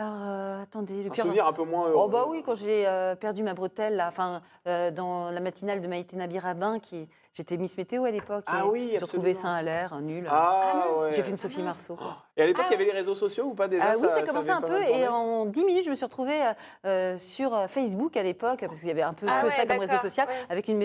Alors 0.00 0.14
euh, 0.22 0.62
attendez, 0.62 1.02
le 1.02 1.10
Un 1.10 1.12
pire. 1.12 1.24
souvenir 1.24 1.46
un 1.46 1.52
peu 1.52 1.62
moins 1.62 1.86
heureux. 1.88 2.04
Oh 2.06 2.08
bah 2.08 2.24
oui, 2.26 2.42
quand 2.42 2.54
j'ai 2.54 2.86
euh, 2.86 3.14
perdu 3.16 3.42
ma 3.42 3.52
bretelle, 3.52 3.96
là, 3.96 4.08
enfin 4.08 4.40
euh, 4.66 4.90
dans 4.90 5.30
la 5.30 5.40
matinale 5.40 5.82
de 5.82 5.86
Maïté 5.86 6.16
Nabi 6.16 6.38
Rabin, 6.38 6.78
qui 6.78 7.06
j'étais 7.34 7.58
Miss 7.58 7.76
Météo 7.76 8.04
à 8.04 8.10
l'époque. 8.10 8.44
Ah 8.46 8.62
et 8.64 8.68
oui, 8.68 8.92
Je 8.96 9.04
absolument. 9.04 9.34
saint 9.34 9.52
à 9.52 9.60
l'air, 9.60 10.00
nul. 10.00 10.26
Ah, 10.30 10.86
ouais. 11.00 11.12
J'ai 11.12 11.22
fait 11.22 11.30
une 11.32 11.36
Sophie 11.36 11.62
Marceau. 11.62 11.98
Et 12.40 12.42
à 12.42 12.46
l'époque, 12.46 12.64
Ah 12.66 12.70
il 12.70 12.72
y 12.72 12.76
avait 12.76 12.86
les 12.86 12.98
réseaux 12.98 13.14
sociaux 13.14 13.44
ou 13.48 13.54
pas 13.54 13.68
déjà? 13.68 13.84
Ah 13.88 13.92
oui, 13.94 14.00
ça, 14.00 14.08
ça 14.08 14.22
commençait 14.22 14.50
un 14.50 14.62
peu 14.62 14.80
et 14.80 15.06
en 15.06 15.44
10 15.44 15.62
minutes, 15.66 15.84
je 15.84 15.90
me 15.90 15.94
suis 15.94 16.06
retrouvée 16.06 16.42
euh, 16.42 16.52
euh, 16.86 17.18
sur 17.18 17.54
euh, 17.54 17.66
Facebook 17.66 18.16
à 18.16 18.22
l'époque, 18.22 18.60
parce 18.60 18.78
qu'il 18.78 18.88
y 18.88 18.90
avait 18.90 19.02
un 19.02 19.12
peu 19.12 19.26
Ah 19.28 19.42
que 19.42 19.46
ouais, 19.48 19.52
ça 19.52 19.66
comme 19.66 19.78
réseau 19.78 19.98
social, 19.98 20.26
ouais. 20.26 20.34
avec 20.48 20.68
une, 20.68 20.78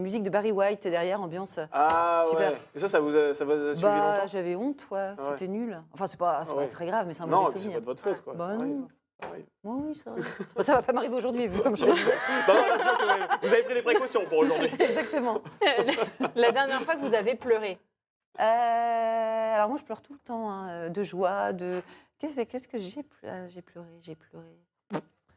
musique 0.00 0.24
de 0.24 0.30
Barry 0.30 0.50
White 0.50 0.82
derrière, 0.88 1.20
ambiance. 1.22 1.60
Ah 1.72 2.22
Super. 2.28 2.50
ouais. 2.50 2.56
Et 2.74 2.80
ça, 2.80 2.88
ça 2.88 2.98
vous 2.98 3.14
a, 3.16 3.32
ça 3.32 3.44
vous 3.44 3.52
a 3.52 3.74
suivi 3.76 3.82
Bah, 3.82 4.14
longtemps? 4.14 4.26
j'avais 4.26 4.56
honte, 4.56 4.84
ouais. 4.90 4.98
Ah 4.98 5.22
ouais. 5.22 5.28
C'était 5.30 5.46
nul. 5.46 5.80
Enfin, 5.94 6.08
c'est 6.08 6.18
pas, 6.18 6.42
c'est 6.44 6.54
pas 6.54 6.66
très 6.66 6.86
grave, 6.86 7.06
mais 7.06 7.12
c'est 7.12 7.22
un 7.22 7.26
Non, 7.26 7.42
mauvais 7.42 7.50
et 7.50 7.52
puis 7.52 7.62
c'est 7.62 7.68
souvenir. 7.68 7.78
pas 7.78 7.80
de 7.80 7.86
votre 7.86 8.02
faute, 8.02 8.24
quoi. 8.24 8.34
Bah 8.34 8.48
ça 8.48 8.64
non. 8.64 8.88
Oui, 9.32 9.44
oui, 9.62 9.94
ça. 9.94 10.10
Bon, 10.56 10.62
ça 10.62 10.74
va 10.74 10.82
pas 10.82 10.92
m'arriver 10.92 11.14
aujourd'hui, 11.14 11.46
vu 11.46 11.60
comme 11.60 11.76
je. 11.76 11.84
Non, 11.86 11.92
non, 11.94 13.36
que 13.40 13.46
vous 13.46 13.52
avez 13.52 13.62
pris 13.62 13.74
des 13.74 13.82
précautions 13.82 14.24
pour 14.28 14.38
aujourd'hui. 14.38 14.68
Exactement. 14.80 15.40
La 16.34 16.50
dernière 16.50 16.82
fois 16.82 16.96
que 16.96 17.00
vous 17.06 17.14
avez 17.14 17.36
pleuré? 17.36 17.78
Euh, 17.78 17.91
alors 18.38 19.68
moi, 19.68 19.78
je 19.78 19.84
pleure 19.84 20.02
tout 20.02 20.12
le 20.12 20.18
temps, 20.18 20.50
hein, 20.50 20.90
de 20.90 21.02
joie, 21.02 21.52
de... 21.52 21.82
Qu'est-ce 22.18 22.68
que 22.68 22.78
j'ai 22.78 23.04
J'ai 23.48 23.62
pleuré, 23.62 23.98
j'ai 24.02 24.14
pleuré. 24.14 24.58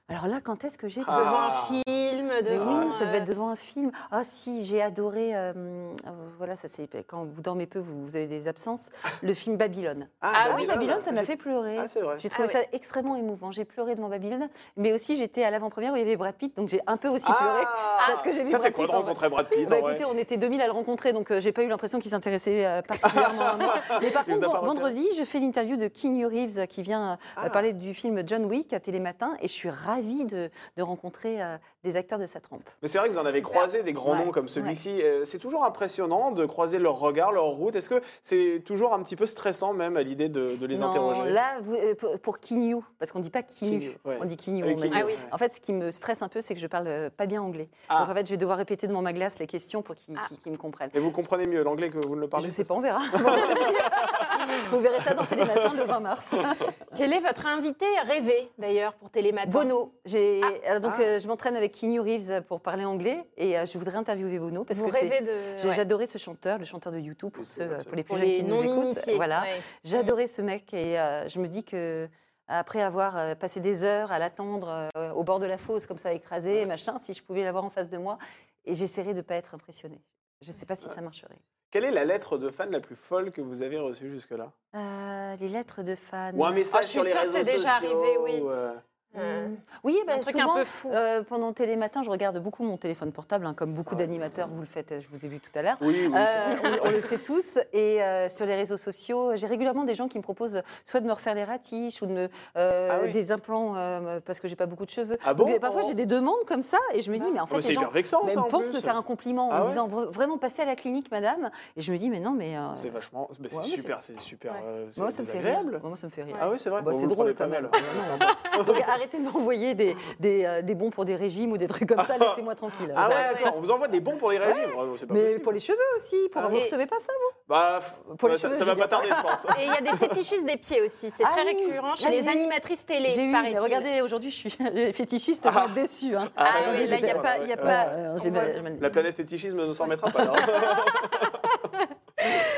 Alors 0.07 0.27
là, 0.27 0.37
quand 0.43 0.63
est-ce 0.63 0.77
que 0.77 0.87
j'ai 0.87 1.01
Ah. 1.07 1.17
Devant 1.19 1.39
un 1.39 1.51
film, 1.83 2.27
Mais 2.27 2.43
devant. 2.43 2.85
oui, 2.85 2.93
ça 2.93 3.05
devait 3.07 3.17
être 3.17 3.27
devant 3.27 3.49
un 3.49 3.55
film. 3.55 3.91
Ah 4.11 4.23
si, 4.23 4.63
j'ai 4.63 4.79
adoré. 4.79 5.35
euh, 5.35 5.51
euh, 5.55 5.91
voilà, 6.37 6.55
ça 6.55 6.67
c'est 6.67 6.87
quand 7.07 7.25
vous 7.25 7.41
dormez 7.41 7.65
peu, 7.65 7.79
vous, 7.79 8.03
vous 8.05 8.15
avez 8.15 8.27
des 8.27 8.47
absences. 8.47 8.91
Le 9.23 9.33
film 9.33 9.57
Babylone. 9.57 10.07
Ah 10.21 10.31
Ah, 10.35 10.49
oui, 10.55 10.67
Babylone, 10.67 11.01
ça 11.01 11.11
m'a 11.11 11.23
fait 11.23 11.37
pleurer. 11.37 11.79
Ah, 11.79 11.87
c'est 11.87 12.01
vrai. 12.01 12.17
J'ai 12.19 12.29
trouvé 12.29 12.47
Ah 12.49 12.51
ça 12.51 12.59
extrêmement 12.71 13.15
émouvant. 13.15 13.51
J'ai 13.51 13.65
pleuré 13.65 13.95
devant 13.95 14.07
Babylone, 14.09 14.47
mais 14.77 14.93
aussi 14.93 15.15
j'étais 15.15 15.43
à 15.43 15.49
l'avant-première 15.49 15.93
où 15.93 15.95
il 15.95 16.03
y 16.03 16.05
avait 16.05 16.17
Brad 16.17 16.35
Pitt, 16.35 16.55
donc 16.55 16.69
j'ai 16.69 16.81
un 16.85 16.97
peu 16.97 17.07
aussi 17.07 17.25
pleuré. 17.25 17.63
Ah, 17.65 18.05
parce 18.09 18.21
que 18.21 18.31
j'ai 18.31 18.43
vu 18.43 18.51
Ça 18.51 18.59
fait 18.59 18.69
Brad 18.69 18.73
quoi 18.73 18.85
de 18.85 18.91
rencontrer 18.91 19.29
Brad 19.29 19.47
Pitt 19.49 19.67
Bah 19.67 19.79
écoutez, 19.79 20.05
on 20.05 20.17
était 20.19 20.37
2000 20.37 20.61
à 20.61 20.67
le 20.67 20.71
rencontrer, 20.71 21.13
donc 21.13 21.31
euh, 21.31 21.39
j'ai 21.39 21.51
pas 21.51 21.63
eu 21.63 21.67
l'impression 21.67 21.97
qu'il 21.97 22.11
s'intéressait 22.11 22.63
euh, 22.63 22.81
particulièrement 22.87 23.41
à 23.41 23.55
moi. 23.57 23.73
Mais 24.01 24.11
par 24.11 24.25
contre, 24.25 24.47
vendredi, 24.63 25.03
je 25.17 25.23
fais 25.23 25.39
l'interview 25.39 25.77
de 25.77 25.87
Keanu 25.87 26.27
Reeves 26.27 26.67
qui 26.67 26.83
vient 26.83 27.17
Ah. 27.35 27.49
parler 27.49 27.73
du 27.73 27.95
film 27.95 28.21
John 28.27 28.45
Wick 28.45 28.71
à 28.71 28.79
Télématin, 28.79 29.33
et 29.41 29.47
je 29.47 29.53
suis 29.53 29.69
ravie 29.71 29.94
de, 30.01 30.49
de 30.77 30.81
rencontrer 30.83 31.41
euh, 31.41 31.57
des 31.83 31.95
acteurs 31.95 32.19
de 32.19 32.25
sa 32.25 32.39
trempe. 32.39 32.63
Mais 32.81 32.87
c'est 32.87 32.97
vrai 32.97 33.07
que 33.09 33.13
vous 33.13 33.19
en 33.19 33.25
avez 33.25 33.39
Super. 33.39 33.51
croisé 33.51 33.83
des 33.83 33.93
grands 33.93 34.11
Ouais, 34.17 34.25
noms 34.25 34.31
comme 34.31 34.47
celui-ci. 34.47 35.01
Euh, 35.01 35.23
C'est 35.25 35.39
toujours 35.39 35.63
impressionnant 35.65 36.31
de 36.31 36.45
croiser 36.45 36.79
leur 36.79 36.99
regard, 36.99 37.31
leur 37.31 37.45
route. 37.45 37.75
Est-ce 37.75 37.89
que 37.89 38.01
c'est 38.23 38.61
toujours 38.65 38.93
un 38.93 39.01
petit 39.03 39.15
peu 39.15 39.25
stressant 39.25 39.73
même 39.73 39.97
à 39.97 40.03
l'idée 40.03 40.29
de, 40.29 40.55
de 40.55 40.65
les 40.65 40.77
Non, 40.77 40.89
interroger? 40.89 41.29
là, 41.31 41.55
vous- 41.61 41.75
euh, 41.75 41.95
pour, 41.95 42.19
pour 42.19 42.39
Keanu, 42.39 42.77
parce 42.99 43.11
qu'on 43.11 43.19
dit 43.19 43.29
pas 43.29 43.43
Keanu, 43.43 43.97
ouais. 44.05 44.17
on 44.21 44.25
dit. 44.25 44.35
Oui. 44.47 44.61
Ah 44.93 44.97
oui. 44.97 45.03
ouais. 45.03 45.17
En 45.31 45.37
fait, 45.37 45.53
ce 45.53 45.59
qui 45.61 45.73
me 45.73 45.91
stresse 45.91 46.21
un 46.21 46.27
peu, 46.27 46.41
c'est 46.41 46.53
que 46.53 46.59
je 46.59 46.67
parle 46.67 47.09
pas 47.15 47.25
bien 47.25 47.41
anglais. 47.41 47.69
Ah. 47.89 47.99
Donc 48.01 48.09
en 48.09 48.13
fait, 48.13 48.25
je 48.25 48.31
vais 48.31 48.37
devoir 48.37 48.57
répéter 48.57 48.87
devant 48.87 49.01
ma 49.01 49.13
glace 49.13 49.39
les 49.39 49.47
questions 49.47 49.81
pour 49.81 49.95
qu'ils 49.95 50.15
Ah. 50.17 50.27
me 50.49 50.57
comprennent. 50.57 50.91
Et 50.93 50.99
vous 50.99 51.11
comprenez 51.11 51.47
mieux 51.47 51.63
l'anglais 51.63 51.89
que 51.89 51.97
vous 52.05 52.15
ne 52.15 52.21
le 52.21 52.27
parlez 52.27 52.45
je 52.47 52.51
sais 52.51 52.63
c'est 52.63 52.67
pas, 52.67 52.73
on 52.75 52.81
verra. 52.81 52.99
vous 54.71 54.79
verrez 54.79 54.99
ça 55.01 55.13
dans 55.13 55.25
Télématin 55.25 55.73
le 55.73 55.83
20 55.83 55.99
mars. 55.99 56.29
Quel 56.97 57.13
est 57.13 57.19
votre 57.19 57.45
invité 57.45 57.85
rêvé 58.05 58.49
d'ailleurs 58.57 58.93
pour 58.95 59.09
Télématin 59.09 59.49
Bono. 59.49 59.93
J'ai 60.05 60.41
euh, 60.69 60.79
donc 60.79 60.93
Ah. 60.97 61.01
euh, 61.01 61.19
je 61.19 61.27
m'entraîne 61.27 61.55
avec 61.55 61.73
Keanu 61.73 61.99
Reeves 61.99 62.41
pour 62.47 62.61
parler 62.61 62.85
anglais 62.85 63.25
et 63.37 63.57
euh, 63.57 63.65
je 63.65 63.77
voudrais 63.77 63.95
interviewer 63.95 64.39
Bono 64.39 64.63
parce 64.63 64.79
Vous 64.79 64.85
que 64.87 64.91
c'est 64.93 65.07
rêvez 65.07 65.21
de. 65.21 65.31
j'ai- 65.57 65.69
ouais. 65.69 65.73
j'adorais 65.75 66.05
ce 66.07 66.17
chanteur, 66.17 66.57
le 66.57 66.65
chanteur 66.65 66.91
de 66.93 66.99
YouTube 66.99 67.31
pour, 67.31 67.45
ceux, 67.45 67.63
absolument. 67.63 67.83
pour 67.83 67.95
les 67.95 68.03
plus 68.03 68.07
Pour 68.07 68.17
jeunes 68.17 68.27
les 68.27 68.37
qui 68.37 68.43
nous 68.43 68.63
écoutent. 68.63 69.15
Voilà. 69.15 69.41
ouais. 69.41 69.61
J'adorais 69.83 70.27
ce 70.27 70.41
mec 70.41 70.73
et 70.73 70.99
euh, 70.99 71.27
je 71.27 71.39
me 71.39 71.47
dis 71.47 71.63
que 71.63 72.07
après 72.47 72.81
avoir 72.81 73.17
euh, 73.17 73.33
passé 73.35 73.59
des 73.59 73.83
heures 73.83 74.11
à 74.11 74.19
l'attendre 74.19 74.89
euh, 74.95 75.11
au 75.13 75.23
bord 75.23 75.39
de 75.39 75.47
la 75.47 75.57
fosse 75.57 75.87
comme 75.87 75.97
ça 75.97 76.13
écrasé 76.13 76.65
machin, 76.67 76.97
si 76.99 77.13
je 77.13 77.23
pouvais 77.23 77.43
l'avoir 77.43 77.63
en 77.65 77.69
face 77.69 77.89
de 77.89 77.97
moi 77.97 78.17
et 78.65 78.75
j'essaierais 78.75 79.13
de 79.15 79.21
pas 79.21 79.35
être 79.35 79.55
impressionnée. 79.55 80.01
Je 80.41 80.51
ne 80.51 80.53
sais 80.55 80.65
pas 80.65 80.75
si 80.75 80.85
ça 80.89 81.01
marcherait. 81.01 81.39
Quelle 81.75 81.83
est 81.83 81.91
la 81.91 82.05
lettre 82.05 82.37
de 82.37 82.49
fan 82.51 82.71
la 82.71 82.79
plus 82.79 82.95
folle 82.95 83.33
que 83.33 83.41
vous 83.41 83.61
avez 83.61 83.77
reçue 83.77 84.09
jusque-là? 84.09 84.49
Euh, 84.75 85.35
les 85.41 85.49
lettres 85.49 85.83
de 85.83 85.93
fans. 85.93 86.31
Ou 86.33 86.45
un 86.45 86.53
message 86.53 86.79
Ah, 86.79 86.81
je 86.83 86.87
suis 86.87 86.93
sur 86.93 87.03
les 87.03 87.11
sûre 87.11 87.19
que 87.19 87.25
réseaux 87.25 87.37
c'est 87.43 87.57
déjà 87.57 87.79
sociaux 87.81 88.01
arrivé, 88.01 88.17
oui. 88.23 88.39
ou, 88.41 88.49
euh, 88.49 88.73
Euh, 89.17 89.47
Oui, 89.83 89.97
un 90.01 90.05
bah, 90.05 90.19
truc 90.19 90.37
souvent, 90.37 90.55
un 90.55 90.59
peu 90.59 90.63
fou. 90.65 90.89
euh, 90.91 91.23
pendant 91.23 91.53
Télématin, 91.53 92.01
je 92.03 92.09
regarde 92.09 92.37
beaucoup 92.39 92.63
mon 92.63 92.77
téléphone 92.77 93.11
portable, 93.11 93.45
hein, 93.45 93.53
comme 93.55 93.73
beaucoup 93.73 93.95
d'animateurs, 93.95 94.47
vous 94.49 94.59
le 94.59 94.65
faites, 94.65 94.91
euh, 94.91 94.99
je 94.99 95.07
vous 95.09 95.25
ai 95.25 95.27
vu 95.27 95.39
tout 95.39 95.51
à 95.57 95.61
l'heure. 95.61 95.77
Oui, 95.81 96.07
oui. 96.09 96.13
Euh, 96.15 96.55
on, 96.83 96.87
on 96.87 96.91
le 96.91 97.01
fait 97.01 97.17
tous 97.17 97.57
et 97.73 98.01
euh, 98.03 98.29
sur 98.29 98.45
les 98.45 98.55
réseaux 98.55 98.77
sociaux, 98.77 99.35
j'ai 99.35 99.47
régulièrement 99.47 99.83
des 99.83 99.95
gens 99.95 100.07
qui 100.07 100.17
me 100.17 100.23
proposent 100.23 100.61
soit 100.83 100.99
de 100.99 101.05
me 101.07 101.13
refaire 101.13 101.35
les 101.35 101.43
ratiches 101.43 102.01
ou 102.01 102.05
de 102.07 102.11
me, 102.13 102.29
euh, 102.57 102.89
Ah 102.91 102.99
oui. 103.03 103.11
des 103.11 103.31
implants 103.31 103.75
euh, 103.75 104.19
parce 104.25 104.39
que 104.39 104.47
j'ai 104.47 104.55
pas 104.55 104.65
beaucoup 104.65 104.85
de 104.85 104.91
cheveux. 104.91 105.17
Ah 105.25 105.33
Donc, 105.33 105.47
bon 105.47 105.59
parfois 105.59 105.81
Oh. 105.83 105.87
j'ai 105.87 105.93
des 105.95 106.05
demandes 106.05 106.43
comme 106.47 106.61
ça 106.61 106.77
et 106.93 107.01
je 107.01 107.11
me 107.11 107.17
dis 107.17 107.31
mais 107.31 107.39
en 107.39 107.43
Oh, 107.43 107.47
fait 107.47 107.55
mais 107.57 107.61
c'est 107.61 107.67
les 107.69 107.73
gens 107.75 107.89
vexant 107.89 108.27
ça 108.29 108.39
en 108.39 108.43
pensent 108.43 108.67
plus. 108.67 108.75
me 108.75 108.79
faire 108.81 108.95
un 108.97 109.01
compliment 109.03 109.49
Ah 109.51 109.59
en 109.59 109.63
ouais 109.63 109.69
disant 109.69 109.87
vra- 109.87 110.09
vraiment 110.09 110.37
passer 110.37 110.61
à 110.61 110.65
la 110.65 110.75
clinique 110.75 111.11
madame 111.11 111.49
et 111.77 111.81
je 111.81 111.91
me 111.91 111.97
dis 111.97 112.09
mais 112.09 112.19
non 112.19 112.31
mais 112.31 112.57
euh, 112.57 112.61
C'est 112.75 112.89
vachement, 112.89 113.29
mais 113.39 113.49
c'est 113.49 113.55
Ouais, 113.57 113.63
super, 113.63 114.01
c'est 114.01 114.19
super, 114.19 114.53
Ouais. 114.53 114.59
euh, 114.63 114.87
c'est 114.91 115.01
moi 115.01 115.11
ça 115.11 115.21
me 115.21 115.27
fait 115.27 115.39
rire. 115.39 115.61
Moi 115.83 115.95
ça 115.95 116.07
me 116.07 116.11
fait 116.11 116.23
rire. 116.23 116.35
Ah 116.41 116.49
oui, 116.49 116.57
c'est 116.59 116.69
vrai. 116.69 116.81
Bah, 116.81 116.91
c'est 116.93 117.07
drôle 117.07 117.33
quand 117.35 117.47
même. 117.47 117.69
Arrêtez 119.05 119.19
de 119.23 119.29
m'envoyer 119.31 119.75
des, 119.75 119.95
des, 120.19 120.45
euh, 120.45 120.61
des 120.63 120.73
bons 120.73 120.89
pour 120.89 121.05
des 121.05 121.15
régimes 121.15 121.51
ou 121.51 121.57
des 121.57 121.67
trucs 121.67 121.87
comme 121.87 122.03
ça, 122.03 122.17
laissez-moi 122.17 122.55
tranquille. 122.55 122.91
Ah 122.95 123.07
ouais, 123.07 123.15
d'accord. 123.33 123.53
On 123.57 123.61
vous 123.61 123.69
envoie 123.69 123.87
des 123.87 123.99
bons 123.99 124.17
pour 124.17 124.31
les 124.31 124.39
régimes. 124.39 124.71
Oh, 124.75 124.95
pas 125.07 125.13
Mais 125.13 125.25
possible. 125.25 125.41
pour 125.43 125.51
les 125.51 125.59
cheveux 125.59 125.77
aussi, 125.95 126.15
pour 126.31 126.41
Ah 126.43 126.47
vous 126.47 126.55
oui. 126.55 126.63
recevez 126.63 126.87
pas 126.87 126.99
ça 126.99 127.13
Bah, 127.47 127.79
Pour 128.17 128.29
les 128.29 128.35
ça, 128.35 128.47
cheveux, 128.47 128.55
ça 128.55 128.65
va 128.65 128.75
pas 128.75 128.87
tarder, 128.87 129.09
je 129.15 129.21
pense. 129.21 129.45
Et 129.59 129.65
il 129.65 129.67
y 129.67 129.89
a 129.89 129.91
des 129.91 129.97
fétichistes 129.97 130.45
des 130.47 130.57
pieds 130.57 130.81
aussi. 130.81 131.11
C'est 131.11 131.23
Ah 131.23 131.29
très 131.33 131.45
oui. 131.45 131.65
récurrent 131.67 131.95
chez 131.95 132.09
les 132.09 132.27
animatrices 132.27 132.83
télé, 132.85 133.11
J'ai 133.11 133.25
eu, 133.25 133.31
mais 133.31 133.59
regardez, 133.59 134.01
aujourd'hui, 134.01 134.31
je 134.31 134.35
suis 134.37 134.57
les 134.73 134.91
fétichistes 134.91 135.45
Ah. 135.47 135.67
déçus. 135.73 136.15
Hein. 136.15 136.31
Ah 136.35 136.49
oui, 136.71 136.87
là, 136.87 136.97
il 136.97 137.03
n'y 137.03 137.09
a 137.11 137.19
pas. 137.19 137.37
Y 137.37 137.53
a 137.53 138.75
La 138.81 138.89
planète 138.89 139.15
fétichisme 139.15 139.67
ne 139.67 139.71
s'en 139.71 139.85
mettra 139.85 140.09
pas 140.09 140.25
là. 140.25 140.33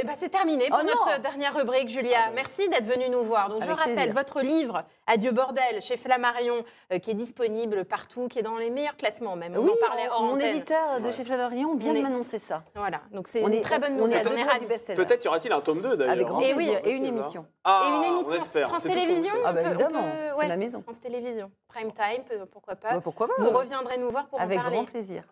et 0.00 0.04
ben, 0.04 0.14
c'est 0.16 0.28
terminé 0.28 0.68
pour 0.68 0.78
Oh 0.80 0.84
notre 0.86 1.16
non 1.16 1.22
dernière 1.22 1.54
rubrique, 1.54 1.88
Julia. 1.88 2.18
Ah 2.24 2.28
bon. 2.28 2.34
Merci 2.36 2.68
d'être 2.68 2.84
venue 2.86 3.08
nous 3.08 3.22
voir. 3.24 3.48
Donc, 3.48 3.60
je 3.62 3.66
Avec 3.66 3.78
rappelle 3.78 3.94
plaisir. 3.94 4.12
votre 4.14 4.40
livre 4.42 4.84
Adieu 5.06 5.30
bordel 5.30 5.80
chez 5.82 5.96
Flammarion, 5.96 6.64
euh, 6.92 6.98
qui 6.98 7.10
est 7.12 7.14
disponible 7.14 7.84
partout, 7.84 8.28
qui 8.28 8.38
est 8.40 8.42
dans 8.42 8.56
les 8.56 8.70
meilleurs 8.70 8.96
classements 8.96 9.36
même. 9.36 9.54
On 9.56 9.60
Oui, 9.60 9.70
en 9.70 9.86
parlait 9.86 10.08
hors 10.10 10.22
mon 10.24 10.34
antenne. 10.34 10.56
éditeur 10.56 11.00
de 11.00 11.10
chez 11.10 11.24
Flammarion 11.24 11.74
vient 11.76 11.90
On 11.90 11.94
de 11.94 11.98
est- 11.98 12.02
m'annoncer 12.02 12.38
ça. 12.38 12.62
Voilà, 12.74 13.00
donc 13.12 13.28
c'est 13.28 13.42
On 13.42 13.48
une 13.48 13.54
est, 13.54 13.60
très 13.60 13.78
bonne 13.78 13.92
on 14.00 14.10
est 14.10 14.24
nouvelle. 14.24 14.26
On. 14.26 14.94
Peut-être 14.96 15.24
y 15.24 15.28
aura-t-il 15.28 15.52
un 15.52 15.60
tome 15.60 15.80
2 15.80 15.96
d'ailleurs. 15.96 16.12
Avec 16.12 16.26
grand 16.26 16.40
Et 16.40 16.54
oui. 16.54 16.70
Et 16.84 16.92
une 16.96 17.04
hein. 17.04 17.08
émission. 17.08 17.46
Ah, 17.64 17.84
Et 17.84 17.88
une 18.08 18.12
on 18.14 18.16
émission. 18.18 18.36
espère. 18.36 18.68
France 18.68 18.82
Télévisions. 18.82 19.34
Ah 19.44 19.52
bah 19.52 19.60
on 19.60 19.64
peut- 19.64 19.68
on 19.68 19.72
évidemment, 19.72 20.04
c'est 20.40 20.46
ouais, 20.48 20.56
maison. 20.56 20.82
France 20.82 21.00
Télévisions, 21.00 21.50
prime 21.68 21.92
time, 21.92 22.24
pourquoi 22.52 22.74
pas. 22.76 22.94
Ouais, 22.94 23.00
pourquoi 23.00 23.26
pas 23.28 23.34
Vous 23.38 23.50
reviendrez 23.50 23.98
nous 23.98 24.10
voir 24.10 24.26
pour 24.26 24.40
Avec 24.40 24.58
en 24.58 24.62
parler. 24.62 24.76
grand 24.78 24.86
plaisir. 24.86 25.22